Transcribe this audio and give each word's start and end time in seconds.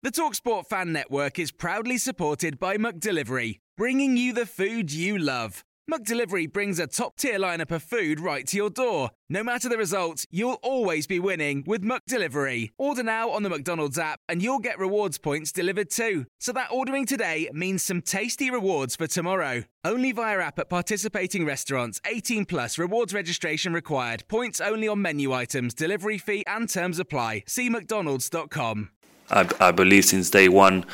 The 0.00 0.12
Talksport 0.12 0.66
Fan 0.66 0.92
Network 0.92 1.40
is 1.40 1.50
proudly 1.50 1.98
supported 1.98 2.60
by 2.60 2.76
McDelivery, 2.76 3.58
bringing 3.76 4.16
you 4.16 4.32
the 4.32 4.46
food 4.46 4.92
you 4.92 5.18
love. 5.18 5.64
McDelivery 5.90 6.52
brings 6.52 6.78
a 6.78 6.86
top-tier 6.86 7.36
lineup 7.40 7.72
of 7.72 7.82
food 7.82 8.20
right 8.20 8.46
to 8.46 8.56
your 8.56 8.70
door. 8.70 9.10
No 9.28 9.42
matter 9.42 9.68
the 9.68 9.76
result, 9.76 10.24
you'll 10.30 10.60
always 10.62 11.08
be 11.08 11.18
winning 11.18 11.64
with 11.66 11.82
McDelivery. 11.82 12.70
Order 12.78 13.02
now 13.02 13.30
on 13.30 13.42
the 13.42 13.48
McDonald's 13.48 13.98
app 13.98 14.20
and 14.28 14.40
you'll 14.40 14.60
get 14.60 14.78
rewards 14.78 15.18
points 15.18 15.50
delivered 15.50 15.90
too. 15.90 16.26
So 16.38 16.52
that 16.52 16.70
ordering 16.70 17.04
today 17.04 17.50
means 17.52 17.82
some 17.82 18.00
tasty 18.00 18.52
rewards 18.52 18.94
for 18.94 19.08
tomorrow. 19.08 19.64
Only 19.84 20.12
via 20.12 20.38
app 20.38 20.60
at 20.60 20.70
participating 20.70 21.44
restaurants. 21.44 22.00
18 22.06 22.44
plus 22.44 22.78
rewards 22.78 23.12
registration 23.12 23.72
required. 23.72 24.22
Points 24.28 24.60
only 24.60 24.86
on 24.86 25.02
menu 25.02 25.32
items, 25.32 25.74
delivery 25.74 26.18
fee 26.18 26.44
and 26.46 26.68
terms 26.68 27.00
apply. 27.00 27.42
See 27.48 27.68
mcdonalds.com. 27.68 28.90
I, 29.30 29.48
I 29.60 29.72
believe 29.72 30.04
since 30.04 30.30
day 30.30 30.48
one 30.48 30.84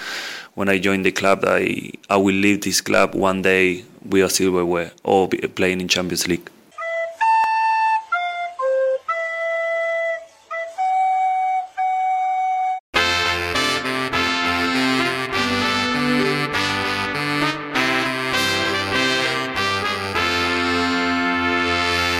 when 0.54 0.68
I 0.68 0.78
joined 0.78 1.04
the 1.04 1.12
club 1.12 1.44
I, 1.46 1.92
I 2.10 2.16
will 2.16 2.34
leave 2.34 2.62
this 2.62 2.80
club 2.80 3.14
one 3.14 3.42
day 3.42 3.84
we 4.08 4.22
are 4.22 4.28
silverware 4.28 4.92
or 5.02 5.28
playing 5.28 5.80
in 5.80 5.88
Champions 5.88 6.26
League. 6.26 6.50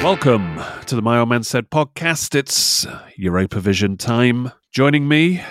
Welcome 0.05 0.61
to 0.85 0.95
the 0.95 1.03
My 1.03 1.19
Old 1.19 1.31
Man 1.31 1.43
Said 1.43 1.71
podcast. 1.71 2.35
It's 2.35 2.87
Europa 3.17 3.59
Vision 3.59 3.97
time. 3.97 4.53
Joining 4.71 5.09
me, 5.09 5.43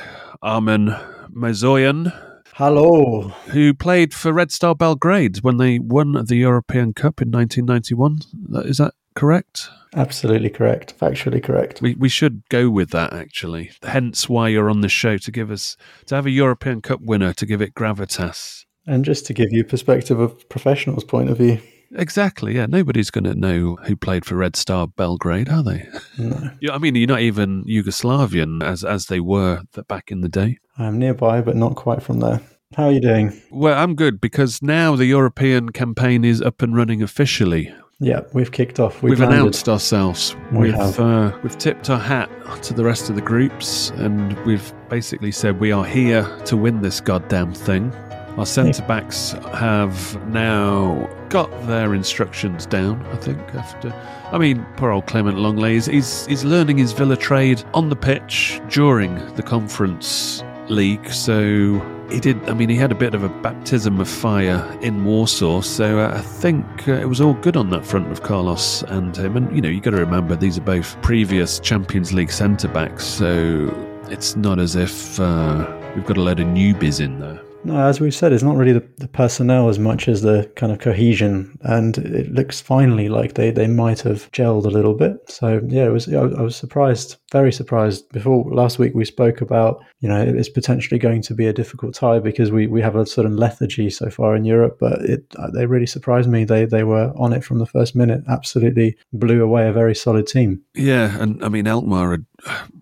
Armen 0.43 0.89
Mazoyan, 1.33 2.13
Hello. 2.55 3.29
who 3.47 3.73
played 3.73 4.13
for 4.13 4.33
Red 4.33 4.51
Star 4.51 4.75
Belgrade 4.75 5.37
when 5.37 5.55
they 5.55 5.79
won 5.79 6.25
the 6.25 6.35
European 6.35 6.93
Cup 6.93 7.21
in 7.21 7.31
1991. 7.31 8.19
Is 8.65 8.77
that 8.77 8.93
correct? 9.15 9.69
Absolutely 9.95 10.49
correct. 10.49 10.99
Factually 10.99 11.41
correct. 11.41 11.81
We 11.81 11.95
we 11.95 12.09
should 12.09 12.43
go 12.49 12.69
with 12.69 12.89
that 12.89 13.13
actually. 13.13 13.71
Hence 13.83 14.27
why 14.27 14.49
you're 14.49 14.69
on 14.69 14.81
the 14.81 14.89
show 14.89 15.17
to 15.17 15.31
give 15.31 15.49
us 15.49 15.77
to 16.07 16.15
have 16.15 16.25
a 16.25 16.31
European 16.31 16.81
Cup 16.81 16.99
winner 17.01 17.31
to 17.33 17.45
give 17.45 17.61
it 17.61 17.73
gravitas. 17.73 18.65
And 18.85 19.05
just 19.05 19.25
to 19.27 19.33
give 19.33 19.47
you 19.51 19.63
perspective 19.63 20.19
of 20.19 20.49
professionals' 20.49 21.05
point 21.05 21.29
of 21.29 21.37
view. 21.37 21.61
Exactly. 21.95 22.55
Yeah. 22.55 22.65
Nobody's 22.65 23.11
going 23.11 23.25
to 23.25 23.35
know 23.35 23.77
who 23.85 23.95
played 23.95 24.25
for 24.25 24.35
Red 24.35 24.55
Star 24.55 24.87
Belgrade, 24.87 25.49
are 25.49 25.63
they? 25.63 25.87
No. 26.17 26.51
Yeah, 26.61 26.73
I 26.73 26.77
mean, 26.77 26.95
you're 26.95 27.07
not 27.07 27.21
even 27.21 27.63
Yugoslavian 27.65 28.63
as 28.63 28.83
as 28.83 29.07
they 29.07 29.19
were 29.19 29.61
back 29.87 30.11
in 30.11 30.21
the 30.21 30.29
day. 30.29 30.59
I'm 30.77 30.97
nearby, 30.97 31.41
but 31.41 31.55
not 31.55 31.75
quite 31.75 32.01
from 32.01 32.19
there. 32.19 32.41
How 32.75 32.85
are 32.85 32.91
you 32.91 33.01
doing? 33.01 33.39
Well, 33.51 33.77
I'm 33.77 33.93
good 33.95 34.19
because 34.19 34.61
now 34.61 34.95
the 34.95 35.05
European 35.05 35.69
campaign 35.69 36.25
is 36.25 36.41
up 36.41 36.61
and 36.63 36.75
running 36.75 37.03
officially. 37.03 37.71
Yeah, 37.99 38.21
we've 38.33 38.51
kicked 38.51 38.79
off. 38.79 39.01
We've, 39.01 39.11
We've, 39.11 39.21
announced 39.21 39.69
ourselves. 39.69 40.35
We 40.51 40.59
We've 40.59 40.73
have. 40.73 40.99
uh, 40.99 41.37
we've 41.43 41.57
tipped 41.57 41.89
our 41.89 41.99
hat 41.99 42.29
to 42.63 42.73
the 42.73 42.83
rest 42.83 43.09
of 43.09 43.15
the 43.15 43.21
groups, 43.21 43.91
and 43.91 44.37
we've 44.45 44.73
basically 44.89 45.31
said 45.31 45.59
we 45.59 45.71
are 45.71 45.85
here 45.85 46.23
to 46.45 46.57
win 46.57 46.81
this 46.81 46.99
goddamn 46.99 47.53
thing. 47.53 47.93
Our 48.37 48.47
centre 48.47 48.81
backs 48.83 49.33
have 49.53 50.27
now 50.29 51.07
got 51.29 51.51
their 51.67 51.93
instructions 51.93 52.65
down. 52.65 53.05
I 53.07 53.15
think 53.17 53.39
after, 53.53 53.93
I 54.31 54.39
mean, 54.39 54.65
poor 54.75 54.89
old 54.91 55.05
Clement 55.05 55.37
Lenglet 55.37 55.75
is 55.75 55.85
he's, 55.85 56.25
he's 56.25 56.43
learning 56.43 56.79
his 56.79 56.93
Villa 56.93 57.15
trade 57.15 57.63
on 57.75 57.89
the 57.89 57.95
pitch 57.95 58.59
during 58.69 59.15
the 59.35 59.43
Conference 59.43 60.43
League. 60.67 61.11
So 61.11 61.79
he 62.09 62.19
did. 62.19 62.49
I 62.49 62.53
mean, 62.53 62.69
he 62.69 62.75
had 62.75 62.91
a 62.91 62.95
bit 62.95 63.13
of 63.13 63.23
a 63.23 63.29
baptism 63.29 63.99
of 63.99 64.09
fire 64.09 64.77
in 64.81 65.05
Warsaw. 65.05 65.61
So 65.61 65.99
uh, 65.99 66.13
I 66.15 66.21
think 66.21 66.87
uh, 66.87 66.93
it 66.93 67.09
was 67.09 67.21
all 67.21 67.33
good 67.35 67.55
on 67.55 67.69
that 67.69 67.85
front 67.85 68.11
of 68.11 68.23
Carlos 68.23 68.81
and 68.83 69.15
him. 69.15 69.37
And 69.37 69.55
you 69.55 69.61
know, 69.61 69.69
you 69.69 69.79
got 69.79 69.91
to 69.91 69.97
remember 69.97 70.35
these 70.35 70.57
are 70.57 70.61
both 70.61 70.99
previous 71.03 71.59
Champions 71.59 72.13
League 72.13 72.31
centre 72.31 72.67
backs. 72.67 73.05
So 73.05 73.71
it's 74.09 74.35
not 74.35 74.59
as 74.59 74.75
if 74.75 75.19
uh, 75.19 75.71
we've 75.95 76.05
got 76.05 76.17
a 76.17 76.21
load 76.21 76.39
of 76.39 76.47
newbies 76.47 76.99
in 76.99 77.19
there. 77.19 77.39
No, 77.65 77.87
as 77.87 78.01
we've 78.01 78.13
said, 78.13 78.33
it's 78.33 78.43
not 78.43 78.57
really 78.57 78.73
the, 78.73 78.87
the 78.97 79.07
personnel 79.07 79.69
as 79.69 79.79
much 79.79 80.07
as 80.07 80.21
the 80.21 80.51
kind 80.55 80.71
of 80.71 80.79
cohesion, 80.79 81.57
and 81.61 81.97
it 81.97 82.31
looks 82.31 82.59
finally 82.59 83.07
like 83.07 83.35
they, 83.35 83.51
they 83.51 83.67
might 83.67 84.01
have 84.01 84.29
gelled 84.31 84.65
a 84.65 84.69
little 84.69 84.93
bit. 84.93 85.17
So 85.29 85.61
yeah, 85.67 85.85
it 85.85 85.91
was. 85.91 86.11
I, 86.13 86.19
I 86.19 86.41
was 86.41 86.55
surprised, 86.55 87.17
very 87.31 87.53
surprised. 87.53 88.09
Before 88.11 88.43
last 88.53 88.79
week, 88.79 88.93
we 88.93 89.05
spoke 89.05 89.41
about 89.41 89.83
you 90.01 90.09
know 90.09 90.21
it's 90.21 90.49
potentially 90.49 90.99
going 90.99 91.21
to 91.23 91.33
be 91.33 91.47
a 91.47 91.53
difficult 91.53 91.95
tie 91.95 92.19
because 92.19 92.51
we, 92.51 92.67
we 92.67 92.81
have 92.81 92.95
a 92.95 93.05
of 93.25 93.31
lethargy 93.31 93.89
so 93.89 94.09
far 94.09 94.35
in 94.35 94.43
Europe, 94.43 94.77
but 94.79 95.01
it 95.01 95.25
uh, 95.37 95.49
they 95.51 95.65
really 95.65 95.87
surprised 95.87 96.29
me. 96.29 96.43
They 96.43 96.65
they 96.65 96.83
were 96.83 97.13
on 97.15 97.31
it 97.31 97.43
from 97.43 97.59
the 97.59 97.65
first 97.65 97.95
minute. 97.95 98.23
Absolutely 98.27 98.97
blew 99.13 99.41
away 99.41 99.67
a 99.67 99.73
very 99.73 99.95
solid 99.95 100.27
team. 100.27 100.61
Yeah, 100.75 101.17
and 101.21 101.43
I 101.43 101.49
mean 101.49 101.67
Alkmaar 101.67 102.11
had, 102.11 102.25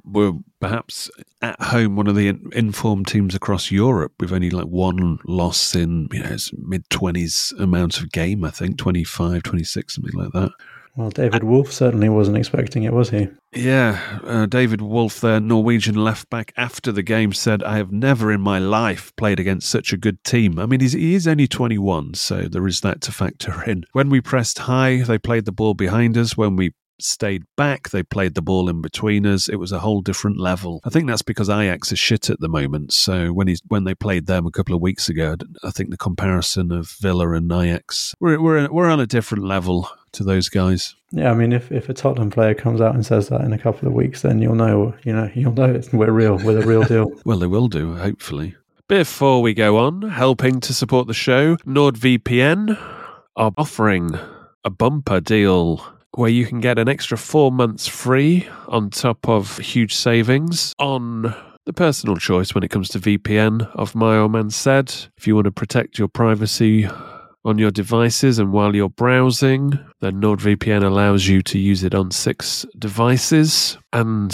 were 0.04 0.34
perhaps 0.60 1.10
at 1.42 1.62
home 1.62 1.96
one 1.96 2.08
of 2.08 2.16
the 2.16 2.38
informed 2.54 3.08
teams 3.08 3.36
across 3.36 3.72
Europe 3.72 4.14
with 4.20 4.32
only 4.32 4.50
like 4.50 4.66
one 4.66 5.20
loss 5.26 5.76
in 5.76 6.08
you 6.12 6.24
know 6.24 6.36
mid 6.58 6.90
twenties 6.90 7.54
amount 7.60 8.00
of 8.00 8.12
game. 8.12 8.44
I 8.44 8.52
think 8.52 8.78
25, 8.78 9.44
26, 9.44 9.96
something 9.96 10.20
like 10.20 10.32
that. 10.34 10.52
Well, 10.96 11.10
David 11.10 11.46
Wolfe 11.46 11.72
certainly 11.72 12.10
wasn't 12.10 12.36
expecting 12.36 12.84
it, 12.84 12.92
was 12.92 13.12
he? 13.12 13.30
Yeah, 13.54 14.20
uh, 14.26 14.46
David 14.46 14.82
Wolfe, 14.82 15.22
their 15.22 15.40
Norwegian 15.40 15.96
left 15.96 16.30
back, 16.30 16.54
after 16.58 16.92
the 16.92 17.04
game 17.04 17.32
said, 17.32 17.64
"I 17.64 17.78
have 17.78 17.94
never 17.94 18.32
in 18.32 18.42
my 18.42 18.60
life 18.60 19.16
played 19.16 19.40
against 19.40 19.70
such 19.70 19.94
a 19.94 19.98
good 19.98 20.22
team." 20.26 20.60
I 20.60 20.66
mean, 20.66 20.82
he's, 20.82 20.92
he 20.92 21.16
is 21.16 21.28
only 21.28 21.48
twenty-one, 21.48 22.16
so 22.16 22.44
there 22.44 22.68
is 22.68 22.82
that 22.82 23.00
to 23.02 23.12
factor 23.14 23.64
in. 23.64 23.86
When 23.94 24.10
we 24.10 24.20
pressed 24.20 24.60
high, 24.60 24.98
they 25.02 25.18
played 25.18 25.46
the 25.46 25.54
ball 25.54 25.76
behind 25.76 26.18
us. 26.18 26.36
When 26.36 26.58
we 26.58 26.74
stayed 27.04 27.44
back, 27.56 27.90
they 27.90 28.04
played 28.04 28.36
the 28.36 28.42
ball 28.42 28.70
in 28.70 28.82
between 28.82 29.26
us. 29.26 29.48
It 29.48 29.58
was 29.58 29.72
a 29.72 29.80
whole 29.80 30.02
different 30.02 30.40
level. 30.40 30.82
I 30.84 30.90
think 30.90 31.08
that's 31.08 31.22
because 31.22 31.50
Ajax 31.50 31.92
is 31.92 32.00
shit 32.00 32.30
at 32.30 32.40
the 32.40 32.50
moment. 32.50 32.94
So 32.94 33.34
when 33.34 33.48
he's 33.48 33.62
when 33.68 33.84
they 33.84 33.96
played 33.96 34.28
them 34.28 34.46
a 34.46 34.52
couple 34.52 34.76
of 34.76 34.82
weeks 34.82 35.10
ago, 35.10 35.36
I 35.64 35.72
think 35.72 35.90
the 35.90 35.98
comparison 35.98 36.72
of 36.72 36.90
Villa 37.00 37.32
and 37.32 37.52
Ajax, 37.52 38.16
we're 38.20 38.42
we're 38.42 38.72
we're 38.72 38.90
on 38.90 39.00
a 39.00 39.08
different 39.08 39.46
level 39.46 39.90
to 40.14 40.24
those 40.24 40.50
guys. 40.50 40.96
Yeah, 41.12 41.32
I 41.32 41.34
mean, 41.34 41.52
if, 41.52 41.72
if 41.72 41.90
a 41.90 41.94
Tottenham 41.94 42.30
player 42.30 42.54
comes 42.54 42.82
out 42.82 42.96
and 42.96 43.06
says 43.06 43.30
that 43.30 43.42
in 43.42 43.54
a 43.54 43.58
couple 43.58 43.88
of 43.88 43.94
weeks, 43.94 44.22
then 44.22 44.42
you'll 44.42 44.56
know, 44.56 44.94
you 45.04 45.14
know, 45.14 45.30
you'll 45.34 45.54
know 45.54 45.66
it's, 45.66 45.92
we're 45.92 46.12
real, 46.12 46.38
we're 46.38 46.54
the 46.54 46.66
real 46.66 46.84
deal. 46.84 47.12
Well, 47.26 47.40
they 47.40 47.48
will 47.48 47.68
do, 47.68 47.96
hopefully. 47.96 48.56
Before 48.88 49.42
we 49.42 49.54
go 49.54 49.78
on, 49.78 50.02
helping 50.02 50.60
to 50.62 50.74
support 50.74 51.08
the 51.08 51.14
show, 51.14 51.56
NordVPN 51.58 52.78
are 53.36 53.52
offering 53.58 54.18
a 54.64 54.70
bumper 54.70 55.20
deal 55.20 55.86
where 56.16 56.29
you 56.29 56.46
can 56.46 56.59
get 56.59 56.78
an 56.78 56.90
extra 56.90 57.17
four 57.17 57.52
months 57.52 57.87
free 57.87 58.47
on 58.67 58.90
top 58.90 59.28
of 59.29 59.58
huge 59.58 59.96
savings 59.96 60.73
on 60.79 61.34
the 61.66 61.73
personal 61.73 62.17
choice 62.17 62.53
when 62.53 62.63
it 62.63 62.69
comes 62.72 62.90
to 62.90 62.99
VPN 62.99 63.69
of 63.75 63.96
My 63.96 64.17
Old 64.17 64.31
Man 64.31 64.49
Said. 64.49 64.93
If 65.17 65.28
you 65.28 65.35
want 65.35 65.46
to 65.46 65.52
protect 65.52 65.97
your 65.97 66.08
privacy 66.08 66.87
on 67.46 67.58
your 67.58 67.72
devices 67.72 68.40
and 68.40 68.52
while 68.52 68.75
you're 68.75 68.90
browsing, 68.90 69.79
then 69.99 70.22
NordVPN 70.22 70.84
allows 70.84 71.28
you 71.28 71.41
to 71.43 71.58
use 71.58 71.84
it 71.84 71.96
on 71.96 72.11
six 72.11 72.66
devices. 72.78 73.78
And 73.93 74.31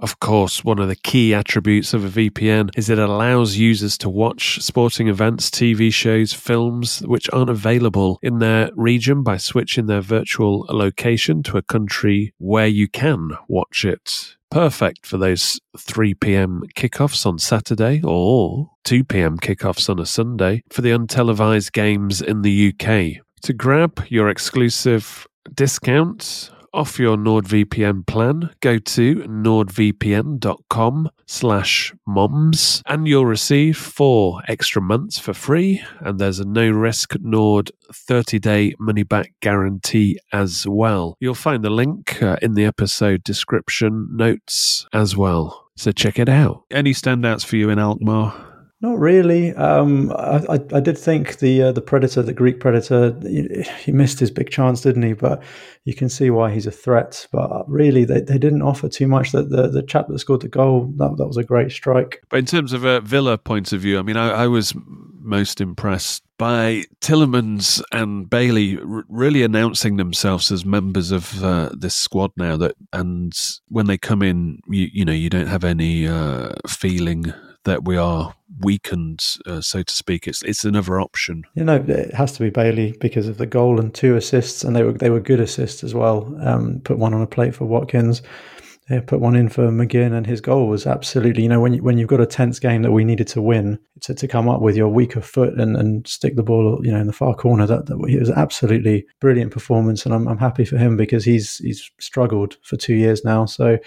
of 0.00 0.18
course, 0.18 0.64
one 0.64 0.78
of 0.78 0.88
the 0.88 0.96
key 0.96 1.34
attributes 1.34 1.92
of 1.92 2.04
a 2.04 2.30
VPN 2.30 2.70
is 2.76 2.88
it 2.88 2.98
allows 2.98 3.56
users 3.56 3.98
to 3.98 4.08
watch 4.08 4.60
sporting 4.62 5.08
events, 5.08 5.50
TV 5.50 5.92
shows, 5.92 6.32
films 6.32 7.00
which 7.00 7.28
aren't 7.32 7.50
available 7.50 8.18
in 8.22 8.38
their 8.38 8.70
region 8.74 9.22
by 9.22 9.36
switching 9.36 9.86
their 9.86 10.00
virtual 10.00 10.66
location 10.70 11.42
to 11.42 11.58
a 11.58 11.62
country 11.62 12.32
where 12.38 12.66
you 12.66 12.88
can 12.88 13.32
watch 13.46 13.84
it. 13.84 14.36
Perfect 14.50 15.06
for 15.06 15.18
those 15.18 15.60
3 15.78 16.14
p.m. 16.14 16.62
kickoffs 16.74 17.26
on 17.26 17.38
Saturday 17.38 18.00
or 18.02 18.70
2 18.84 19.04
p.m. 19.04 19.38
kickoffs 19.38 19.88
on 19.88 19.98
a 19.98 20.06
Sunday 20.06 20.62
for 20.70 20.80
the 20.80 20.90
untelevised 20.90 21.72
games 21.72 22.20
in 22.22 22.42
the 22.42 22.72
UK. 22.72 23.22
To 23.42 23.52
grab 23.52 24.04
your 24.08 24.28
exclusive 24.28 25.26
discount 25.54 26.50
off 26.72 26.98
your 26.98 27.16
NordVPN 27.16 28.06
plan, 28.06 28.50
go 28.60 28.78
to 28.78 29.16
nordvpn.com 29.16 31.10
slash 31.26 31.94
moms 32.06 32.82
and 32.86 33.06
you'll 33.06 33.26
receive 33.26 33.76
four 33.76 34.42
extra 34.48 34.82
months 34.82 35.18
for 35.18 35.32
free. 35.32 35.82
And 36.00 36.18
there's 36.18 36.40
a 36.40 36.44
no 36.44 36.70
risk 36.70 37.14
Nord 37.20 37.70
30 37.92 38.38
day 38.38 38.74
money 38.78 39.02
back 39.02 39.32
guarantee 39.40 40.18
as 40.32 40.66
well. 40.66 41.16
You'll 41.20 41.34
find 41.34 41.64
the 41.64 41.70
link 41.70 42.22
uh, 42.22 42.36
in 42.42 42.54
the 42.54 42.64
episode 42.64 43.24
description 43.24 44.08
notes 44.12 44.86
as 44.92 45.16
well. 45.16 45.68
So 45.76 45.92
check 45.92 46.18
it 46.18 46.28
out. 46.28 46.64
Any 46.70 46.92
standouts 46.92 47.44
for 47.44 47.56
you 47.56 47.70
in 47.70 47.78
Alkmaar? 47.78 48.49
Not 48.82 48.98
really. 48.98 49.54
Um, 49.54 50.10
I, 50.12 50.42
I, 50.48 50.60
I, 50.72 50.80
did 50.80 50.96
think 50.96 51.38
the 51.38 51.64
uh, 51.64 51.72
the 51.72 51.82
predator, 51.82 52.22
the 52.22 52.32
Greek 52.32 52.60
predator, 52.60 53.14
he, 53.78 53.92
missed 53.92 54.18
his 54.18 54.30
big 54.30 54.48
chance, 54.48 54.80
didn't 54.80 55.02
he? 55.02 55.12
But 55.12 55.42
you 55.84 55.94
can 55.94 56.08
see 56.08 56.30
why 56.30 56.50
he's 56.50 56.66
a 56.66 56.70
threat. 56.70 57.26
But 57.30 57.68
really, 57.68 58.06
they, 58.06 58.22
they 58.22 58.38
didn't 58.38 58.62
offer 58.62 58.88
too 58.88 59.06
much. 59.06 59.32
That 59.32 59.50
the, 59.50 59.68
the 59.68 59.82
chap 59.82 60.08
that 60.08 60.18
scored 60.18 60.40
the 60.40 60.48
goal, 60.48 60.90
that, 60.96 61.18
that 61.18 61.26
was 61.26 61.36
a 61.36 61.44
great 61.44 61.72
strike. 61.72 62.22
But 62.30 62.38
in 62.38 62.46
terms 62.46 62.72
of 62.72 62.84
a 62.84 63.02
Villa 63.02 63.36
point 63.36 63.74
of 63.74 63.82
view, 63.82 63.98
I 63.98 64.02
mean, 64.02 64.16
I, 64.16 64.30
I 64.30 64.46
was 64.46 64.74
most 65.20 65.60
impressed 65.60 66.22
by 66.38 66.84
Tielemans 67.02 67.82
and 67.92 68.30
Bailey 68.30 68.78
really 68.82 69.42
announcing 69.42 69.98
themselves 69.98 70.50
as 70.50 70.64
members 70.64 71.10
of 71.10 71.44
uh, 71.44 71.68
this 71.76 71.94
squad 71.94 72.30
now. 72.38 72.56
That 72.56 72.76
and 72.94 73.38
when 73.68 73.88
they 73.88 73.98
come 73.98 74.22
in, 74.22 74.60
you, 74.70 74.88
you 74.90 75.04
know, 75.04 75.12
you 75.12 75.28
don't 75.28 75.48
have 75.48 75.64
any 75.64 76.08
uh, 76.08 76.52
feeling 76.66 77.34
that 77.64 77.84
we 77.84 77.96
are 77.96 78.34
weakened, 78.60 79.24
uh, 79.46 79.60
so 79.60 79.82
to 79.82 79.94
speak. 79.94 80.26
It's 80.26 80.42
it's 80.42 80.64
another 80.64 81.00
option. 81.00 81.44
You 81.54 81.64
know, 81.64 81.76
it 81.76 82.14
has 82.14 82.32
to 82.32 82.40
be 82.40 82.50
Bailey 82.50 82.96
because 83.00 83.28
of 83.28 83.38
the 83.38 83.46
goal 83.46 83.78
and 83.78 83.92
two 83.94 84.16
assists, 84.16 84.64
and 84.64 84.74
they 84.74 84.82
were 84.82 84.92
they 84.92 85.10
were 85.10 85.20
good 85.20 85.40
assists 85.40 85.84
as 85.84 85.94
well. 85.94 86.34
Um, 86.40 86.80
put 86.84 86.98
one 86.98 87.14
on 87.14 87.22
a 87.22 87.26
plate 87.26 87.54
for 87.54 87.64
Watkins. 87.66 88.22
Yeah, 88.88 89.00
put 89.00 89.20
one 89.20 89.36
in 89.36 89.48
for 89.48 89.68
McGinn, 89.68 90.12
and 90.12 90.26
his 90.26 90.40
goal 90.40 90.66
was 90.66 90.84
absolutely. 90.84 91.44
You 91.44 91.48
know, 91.48 91.60
when 91.60 91.74
you, 91.74 91.82
when 91.82 91.96
you've 91.96 92.08
got 92.08 92.20
a 92.20 92.26
tense 92.26 92.58
game 92.58 92.82
that 92.82 92.90
we 92.90 93.04
needed 93.04 93.28
to 93.28 93.40
win, 93.40 93.78
to, 94.00 94.14
to 94.14 94.26
come 94.26 94.48
up 94.48 94.60
with 94.60 94.76
your 94.76 94.88
weaker 94.88 95.20
foot 95.20 95.54
and, 95.60 95.76
and 95.76 96.08
stick 96.08 96.34
the 96.34 96.42
ball, 96.42 96.80
you 96.82 96.90
know, 96.90 96.98
in 96.98 97.06
the 97.06 97.12
far 97.12 97.36
corner, 97.36 97.66
that, 97.66 97.86
that 97.86 97.94
it 98.08 98.18
was 98.18 98.30
absolutely 98.30 99.06
brilliant 99.20 99.52
performance, 99.52 100.04
and 100.04 100.12
I'm, 100.12 100.26
I'm 100.26 100.38
happy 100.38 100.64
for 100.64 100.76
him 100.76 100.96
because 100.96 101.24
he's 101.24 101.58
he's 101.58 101.88
struggled 102.00 102.56
for 102.62 102.76
two 102.76 102.94
years 102.94 103.24
now. 103.24 103.44
So 103.44 103.78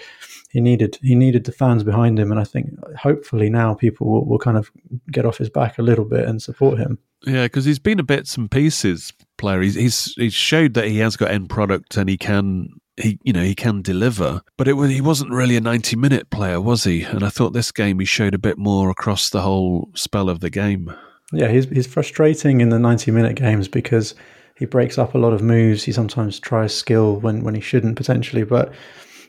he 0.54 0.60
needed 0.60 0.96
he 1.02 1.16
needed 1.16 1.44
the 1.44 1.52
fans 1.52 1.82
behind 1.82 2.16
him, 2.16 2.30
and 2.30 2.38
I 2.38 2.44
think 2.44 2.70
hopefully 2.96 3.50
now 3.50 3.74
people 3.74 4.06
will, 4.06 4.24
will 4.24 4.38
kind 4.38 4.56
of 4.56 4.70
get 5.10 5.26
off 5.26 5.36
his 5.36 5.50
back 5.50 5.78
a 5.78 5.82
little 5.82 6.04
bit 6.04 6.28
and 6.28 6.40
support 6.40 6.78
him. 6.78 7.00
Yeah, 7.26 7.46
because 7.46 7.64
he's 7.64 7.80
been 7.80 7.98
a 7.98 8.04
bits 8.04 8.36
and 8.36 8.48
pieces 8.48 9.12
player. 9.36 9.60
He's, 9.62 9.74
he's 9.74 10.14
he's 10.14 10.32
showed 10.32 10.74
that 10.74 10.86
he 10.86 10.98
has 10.98 11.16
got 11.16 11.32
end 11.32 11.50
product 11.50 11.96
and 11.96 12.08
he 12.08 12.16
can 12.16 12.68
he 12.96 13.18
you 13.24 13.32
know 13.32 13.42
he 13.42 13.56
can 13.56 13.82
deliver, 13.82 14.42
but 14.56 14.68
it 14.68 14.74
was 14.74 14.92
he 14.92 15.00
wasn't 15.00 15.32
really 15.32 15.56
a 15.56 15.60
ninety 15.60 15.96
minute 15.96 16.30
player, 16.30 16.60
was 16.60 16.84
he? 16.84 17.02
And 17.02 17.24
I 17.24 17.30
thought 17.30 17.52
this 17.52 17.72
game 17.72 17.98
he 17.98 18.06
showed 18.06 18.32
a 18.32 18.38
bit 18.38 18.56
more 18.56 18.90
across 18.90 19.30
the 19.30 19.42
whole 19.42 19.90
spell 19.96 20.28
of 20.28 20.38
the 20.38 20.50
game. 20.50 20.94
Yeah, 21.32 21.48
he's 21.48 21.68
he's 21.68 21.88
frustrating 21.88 22.60
in 22.60 22.68
the 22.68 22.78
ninety 22.78 23.10
minute 23.10 23.34
games 23.34 23.66
because 23.66 24.14
he 24.54 24.66
breaks 24.66 24.98
up 24.98 25.14
a 25.14 25.18
lot 25.18 25.32
of 25.32 25.42
moves. 25.42 25.82
He 25.82 25.90
sometimes 25.90 26.38
tries 26.38 26.72
skill 26.72 27.16
when 27.16 27.42
when 27.42 27.56
he 27.56 27.60
shouldn't 27.60 27.96
potentially, 27.96 28.44
but 28.44 28.72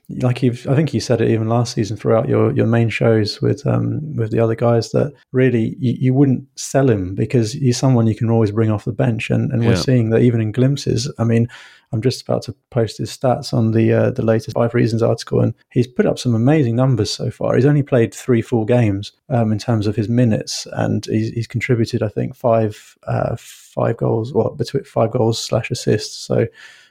like 0.10 0.44
you've, 0.44 0.68
I 0.68 0.76
think 0.76 0.94
you 0.94 1.00
said 1.00 1.22
it 1.22 1.32
even 1.32 1.50
last 1.50 1.74
season 1.74 1.98
throughout 1.98 2.30
your, 2.30 2.52
your 2.54 2.68
main 2.68 2.90
shows 2.90 3.42
with 3.42 3.66
um, 3.66 4.16
with 4.16 4.32
the 4.32 4.40
other 4.40 4.56
guys 4.56 4.92
that 4.92 5.14
really 5.32 5.76
you, 5.80 5.96
you 6.00 6.14
wouldn't 6.14 6.48
sell 6.56 6.90
him 6.90 7.16
because 7.16 7.54
he's 7.54 7.78
someone 7.78 8.08
you 8.08 8.16
can 8.16 8.30
always 8.30 8.52
bring 8.52 8.70
off 8.70 8.86
the 8.86 8.92
bench, 8.92 9.30
and, 9.30 9.52
and 9.52 9.64
yeah. 9.64 9.70
we're 9.70 9.76
seeing 9.76 10.12
that 10.12 10.22
even 10.22 10.42
in 10.42 10.52
glimpses. 10.52 11.12
I 11.18 11.24
mean, 11.24 11.48
I'm 11.92 12.02
just 12.02 12.22
about 12.22 12.44
to 12.44 12.56
post 12.70 12.98
his 12.98 13.16
stats 13.16 13.54
on 13.54 13.72
the 13.72 13.94
uh, 13.94 14.12
the 14.12 14.22
latest 14.22 14.56
Five 14.56 14.74
Reasons 14.74 15.02
article, 15.02 15.40
and 15.40 15.54
he's 15.72 15.88
put 15.88 16.06
up 16.06 16.20
some 16.20 16.36
amazing 16.36 16.76
numbers 16.76 17.10
so 17.10 17.32
far. 17.32 17.56
He's 17.56 17.66
only 17.66 17.84
played 17.84 18.14
three 18.14 18.42
full 18.42 18.66
games 18.66 19.12
um, 19.30 19.52
in 19.52 19.58
terms 19.58 19.88
of 19.88 19.96
his 19.96 20.10
minutes, 20.10 20.68
and 20.74 21.06
he's, 21.06 21.30
he's 21.30 21.48
contributed, 21.48 22.04
I 22.04 22.10
think, 22.10 22.36
five 22.36 22.96
uh, 23.08 23.36
five 23.38 23.98
goals, 23.98 24.34
well, 24.34 24.52
between 24.52 24.84
five 24.84 25.12
goals 25.12 25.42
slash 25.44 25.72
assists. 25.72 26.16
So 26.16 26.48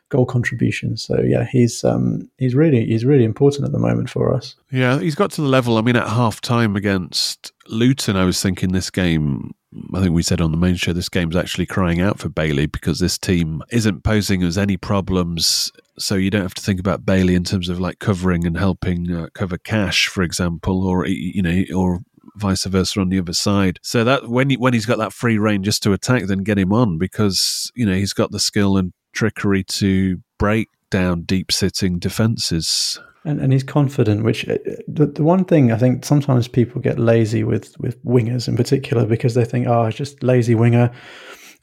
goal 0.09 0.27
contributions. 0.27 1.03
So 1.03 1.21
yeah, 1.21 1.47
he's 1.51 1.85
um, 1.85 2.29
he's 2.39 2.55
really 2.55 2.85
he's 2.87 3.05
really 3.05 3.25
important 3.25 3.65
at 3.65 3.73
the 3.73 3.79
moment 3.79 4.11
for 4.11 4.35
us. 4.35 4.55
Yeah, 4.71 4.99
he's 4.99 5.15
got 5.15 5.31
to 5.33 5.43
the 5.43 5.49
level. 5.49 5.79
I 5.79 5.83
mean, 5.83 5.97
at 5.97 6.09
half 6.09 6.41
time 6.41 6.77
against 6.77 7.53
Luton, 7.69 8.17
I 8.17 8.25
was 8.25 8.43
thinking 8.43 8.73
this 8.73 8.91
game. 8.91 9.55
I 9.93 10.01
think 10.01 10.15
we 10.15 10.23
said 10.23 10.41
on 10.41 10.53
the 10.53 10.56
main 10.56 10.77
show 10.77 10.93
this 10.93 11.09
game's 11.09 11.35
actually 11.35 11.67
crying 11.67 12.01
out 12.01 12.21
for 12.21 12.29
Bailey 12.29 12.67
because 12.67 13.01
this 13.01 13.19
team 13.19 13.61
isn't 13.71 14.05
posing 14.05 14.45
us 14.45 14.56
any 14.56 14.77
problems. 14.77 15.73
So 15.99 16.15
you 16.15 16.31
don't 16.31 16.43
have 16.43 16.55
to 16.55 16.62
think 16.62 16.79
about 16.79 17.05
Bailey 17.05 17.35
in 17.35 17.43
terms 17.43 17.69
of 17.69 17.81
like 17.81 17.99
covering 17.99 18.47
and 18.47 18.57
helping 18.57 19.11
uh, 19.12 19.29
cover 19.35 19.59
Cash, 19.59 20.07
for 20.07 20.23
example, 20.23 20.87
or 20.87 21.07
you 21.07 21.43
know, 21.43 21.65
or 21.75 22.00
vice 22.37 22.65
versa 22.65 23.00
on 23.00 23.09
the 23.09 23.19
other 23.19 23.33
side. 23.33 23.79
So 23.83 24.05
that 24.05 24.29
when 24.29 24.50
he, 24.50 24.57
when 24.57 24.75
he's 24.75 24.87
got 24.87 24.99
that 24.99 25.12
free 25.12 25.39
reign 25.39 25.62
just 25.62 25.83
to 25.85 25.93
attack, 25.93 26.25
then 26.25 26.39
get 26.39 26.59
him 26.59 26.73
on 26.73 26.99
because 26.99 27.73
you 27.75 27.87
know 27.87 27.95
he's 27.95 28.12
got 28.12 28.31
the 28.31 28.41
skill 28.41 28.77
and 28.77 28.93
trickery 29.14 29.64
to 29.64 30.20
break 30.38 30.69
down 30.90 31.22
deep 31.22 31.50
sitting 31.50 31.99
defenses. 31.99 33.00
And, 33.25 33.40
and 33.40 33.52
he's 33.52 33.62
confident, 33.62 34.22
which 34.22 34.46
uh, 34.49 34.58
the, 34.87 35.06
the 35.06 35.22
one 35.22 35.44
thing 35.44 35.72
I 35.72 35.78
think 35.78 36.05
sometimes 36.05 36.46
people 36.46 36.81
get 36.81 36.99
lazy 36.99 37.43
with, 37.43 37.75
with 37.81 38.02
wingers 38.05 38.49
in 38.49 38.56
particular 38.56 39.06
because 39.06 39.34
they 39.34 39.44
think, 39.44 39.66
oh, 39.66 39.84
it's 39.84 39.96
just 39.96 40.22
lazy 40.22 40.55
winger. 40.55 40.93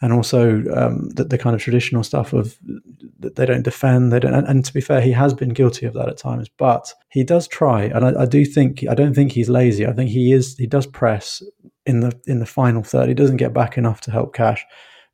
And 0.02 0.12
also 0.12 0.64
um, 0.76 1.10
the, 1.10 1.24
the 1.24 1.38
kind 1.38 1.56
of 1.56 1.62
traditional 1.62 2.04
stuff 2.04 2.34
of 2.34 2.58
that 3.20 3.36
they 3.36 3.46
don't 3.46 3.62
defend. 3.62 4.12
They 4.12 4.20
don't. 4.20 4.34
And, 4.34 4.48
and, 4.48 4.66
to 4.66 4.74
be 4.74 4.82
fair, 4.82 5.00
he 5.00 5.12
has 5.12 5.32
been 5.32 5.50
guilty 5.50 5.86
of 5.86 5.94
that 5.94 6.10
at 6.10 6.18
times, 6.18 6.50
but 6.58 6.92
he 7.10 7.24
does 7.24 7.48
try. 7.48 7.84
And 7.84 8.04
I, 8.04 8.24
I 8.24 8.26
do 8.26 8.44
think 8.44 8.84
I 8.90 8.96
don't 8.96 9.14
think 9.14 9.32
he's 9.32 9.48
lazy. 9.48 9.86
I 9.86 9.94
think 9.94 10.10
he 10.10 10.32
is. 10.32 10.58
He 10.58 10.66
does 10.66 10.88
press 10.88 11.44
in 11.86 12.00
the 12.00 12.20
in 12.26 12.40
the 12.40 12.48
final 12.48 12.82
third. 12.82 13.10
He 13.10 13.14
doesn't 13.14 13.38
get 13.38 13.54
back 13.54 13.78
enough 13.78 14.02
to 14.02 14.12
help 14.12 14.34
Cash. 14.34 14.66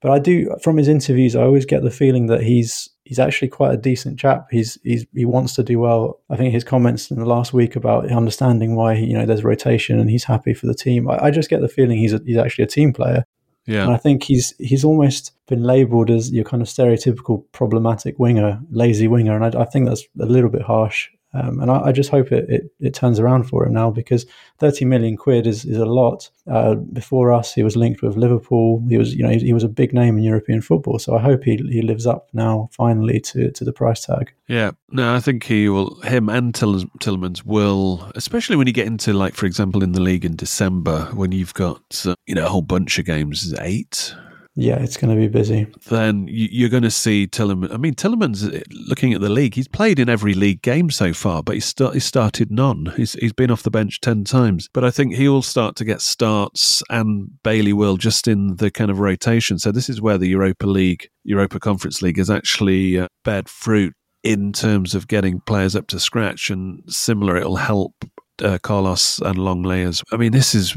But 0.02 0.12
I 0.12 0.20
do, 0.20 0.56
from 0.62 0.78
his 0.78 0.88
interviews, 0.88 1.36
I 1.36 1.42
always 1.42 1.66
get 1.66 1.82
the 1.82 1.90
feeling 1.90 2.28
that 2.28 2.44
he's 2.44 2.90
he's 3.04 3.20
actually 3.20 3.48
quite 3.48 3.74
a 3.74 3.78
decent 3.78 4.20
chap. 4.20 4.48
He's 4.52 4.78
he's 4.84 5.06
he 5.14 5.26
wants 5.26 5.56
to 5.56 5.64
do 5.64 5.80
well. 5.80 6.20
I 6.30 6.36
think 6.36 6.54
his 6.54 6.64
comments 6.64 7.10
in 7.10 7.20
the 7.20 7.26
last 7.26 7.52
week 7.52 7.76
about 7.76 8.12
understanding 8.12 8.76
why 8.76 8.94
you 8.94 9.14
know 9.14 9.26
there's 9.26 9.44
rotation 9.44 10.00
and 10.00 10.10
he's 10.10 10.26
happy 10.26 10.54
for 10.54 10.68
the 10.68 10.76
team. 10.76 11.10
I, 11.10 11.26
I 11.26 11.32
just 11.32 11.50
get 11.50 11.62
the 11.62 11.68
feeling 11.68 11.98
he's 11.98 12.14
a, 12.14 12.22
he's 12.26 12.38
actually 12.38 12.66
a 12.66 12.68
team 12.68 12.94
player. 12.94 13.24
Yeah, 13.66 13.84
and 13.84 13.94
I 13.94 13.98
think 13.98 14.24
he's 14.24 14.54
he's 14.60 14.84
almost 14.84 15.32
been 15.48 15.64
labelled 15.64 16.12
as 16.12 16.32
your 16.32 16.46
kind 16.46 16.62
of 16.62 16.68
stereotypical 16.68 17.46
problematic 17.52 18.20
winger, 18.20 18.62
lazy 18.70 19.08
winger, 19.08 19.36
and 19.36 19.56
I, 19.56 19.62
I 19.62 19.66
think 19.66 19.88
that's 19.88 20.04
a 20.20 20.26
little 20.26 20.50
bit 20.50 20.62
harsh. 20.62 21.10
Um, 21.38 21.60
and 21.60 21.70
I, 21.70 21.88
I, 21.88 21.92
just 21.92 22.10
hope 22.10 22.32
it, 22.32 22.50
it, 22.50 22.72
it, 22.80 22.94
turns 22.94 23.20
around 23.20 23.44
for 23.44 23.66
him 23.66 23.74
now 23.74 23.92
because 23.92 24.26
30 24.60 24.86
million 24.86 25.18
quid 25.18 25.46
is, 25.46 25.66
is 25.66 25.78
a 25.78 25.86
lot. 25.86 26.30
Uh, 26.50 26.76
before 26.76 27.32
us, 27.32 27.54
he 27.54 27.64
was 27.64 27.76
linked 27.76 28.02
with 28.02 28.16
Liverpool. 28.16 28.84
He 28.90 28.98
was, 28.98 29.14
you 29.14 29.24
know, 29.24 29.30
he, 29.30 29.40
he, 29.40 29.54
was 29.54 29.64
a 29.64 29.70
big 29.70 29.94
name 29.94 30.18
in 30.18 30.24
European 30.24 30.62
football. 30.62 30.98
So 30.98 31.16
I 31.16 31.20
hope 31.20 31.44
he, 31.44 31.58
he 31.58 31.82
lives 31.82 32.08
up 32.08 32.30
now 32.34 32.70
finally 32.72 33.20
to, 33.20 33.52
to 33.52 33.64
the 33.64 33.74
price 33.74 34.06
tag. 34.06 34.32
Yeah, 34.48 34.72
no, 34.90 35.14
I 35.14 35.20
think 35.20 35.44
he 35.44 35.70
will, 35.70 36.00
him 36.02 36.30
and 36.30 36.56
Till- 36.56 36.86
Tielemans 37.00 37.44
will, 37.44 38.12
especially 38.16 38.56
when 38.56 38.66
you 38.66 38.74
get 38.74 38.88
into, 38.88 39.14
like, 39.14 39.36
for 39.36 39.46
example, 39.46 39.84
in 39.84 39.92
the 39.92 40.02
league 40.02 40.26
in 40.26 40.36
December, 40.36 41.06
when 41.14 41.32
you've 41.34 41.54
got, 41.54 42.04
uh, 42.06 42.16
you 42.26 42.34
know, 42.34 42.46
a 42.46 42.50
whole 42.50 42.62
bunch 42.62 42.98
of 42.98 43.06
games, 43.06 43.54
eight, 43.60 44.16
yeah, 44.60 44.82
it's 44.82 44.98
going 44.98 45.16
to 45.16 45.22
be 45.22 45.28
busy. 45.28 45.68
Then 45.88 46.26
you're 46.28 46.70
going 46.70 46.82
to 46.82 46.90
see 46.90 47.28
Tielemans. 47.28 47.72
I 47.72 47.78
mean, 47.78 47.94
Tielemans, 47.94 48.44
uh, 48.44 48.64
looking 48.88 49.14
at 49.14 49.22
the 49.22 49.30
league, 49.30 49.54
he's 49.54 49.68
played 49.68 50.00
in 50.00 50.10
every 50.10 50.34
league 50.34 50.64
game 50.64 50.90
so 50.90 51.14
far, 51.14 51.44
but 51.44 51.54
he's, 51.54 51.66
start, 51.66 51.94
he 51.94 52.00
started 52.00 52.50
none. 52.50 52.92
He's, 52.98 53.14
he's 53.14 53.34
been 53.34 53.52
off 53.52 53.62
the 53.62 53.70
bench 53.70 54.02
10 54.02 54.24
times. 54.24 54.68
But 54.74 54.84
I 54.84 54.90
think 54.90 55.14
he 55.14 55.30
will 55.30 55.44
start 55.44 55.76
to 55.76 55.86
get 55.86 56.02
starts, 56.02 56.82
and 56.90 57.30
Bailey 57.44 57.72
will 57.72 57.98
just 57.98 58.28
in 58.28 58.56
the 58.56 58.72
kind 58.72 58.90
of 58.90 59.00
rotation. 59.00 59.60
So 59.60 59.72
this 59.72 59.90
is 59.90 60.02
where 60.02 60.18
the 60.18 60.28
Europa 60.28 60.66
League, 60.66 61.08
Europa 61.24 61.60
Conference 61.60 62.02
League, 62.02 62.18
has 62.18 62.32
actually 62.32 63.00
uh, 63.00 63.08
fruit 63.46 63.94
in 64.24 64.54
terms 64.54 64.96
of 64.96 65.08
getting 65.08 65.40
players 65.42 65.76
up 65.76 65.86
to 65.90 66.00
scratch. 66.00 66.50
And 66.50 66.82
similar, 66.88 67.38
it'll 67.38 67.58
help 67.58 67.94
uh, 68.42 68.58
Carlos 68.64 69.20
and 69.20 69.38
Lenglet 69.38 69.86
as 69.86 70.04
I 70.12 70.18
mean, 70.18 70.32
this 70.32 70.56
is 70.56 70.76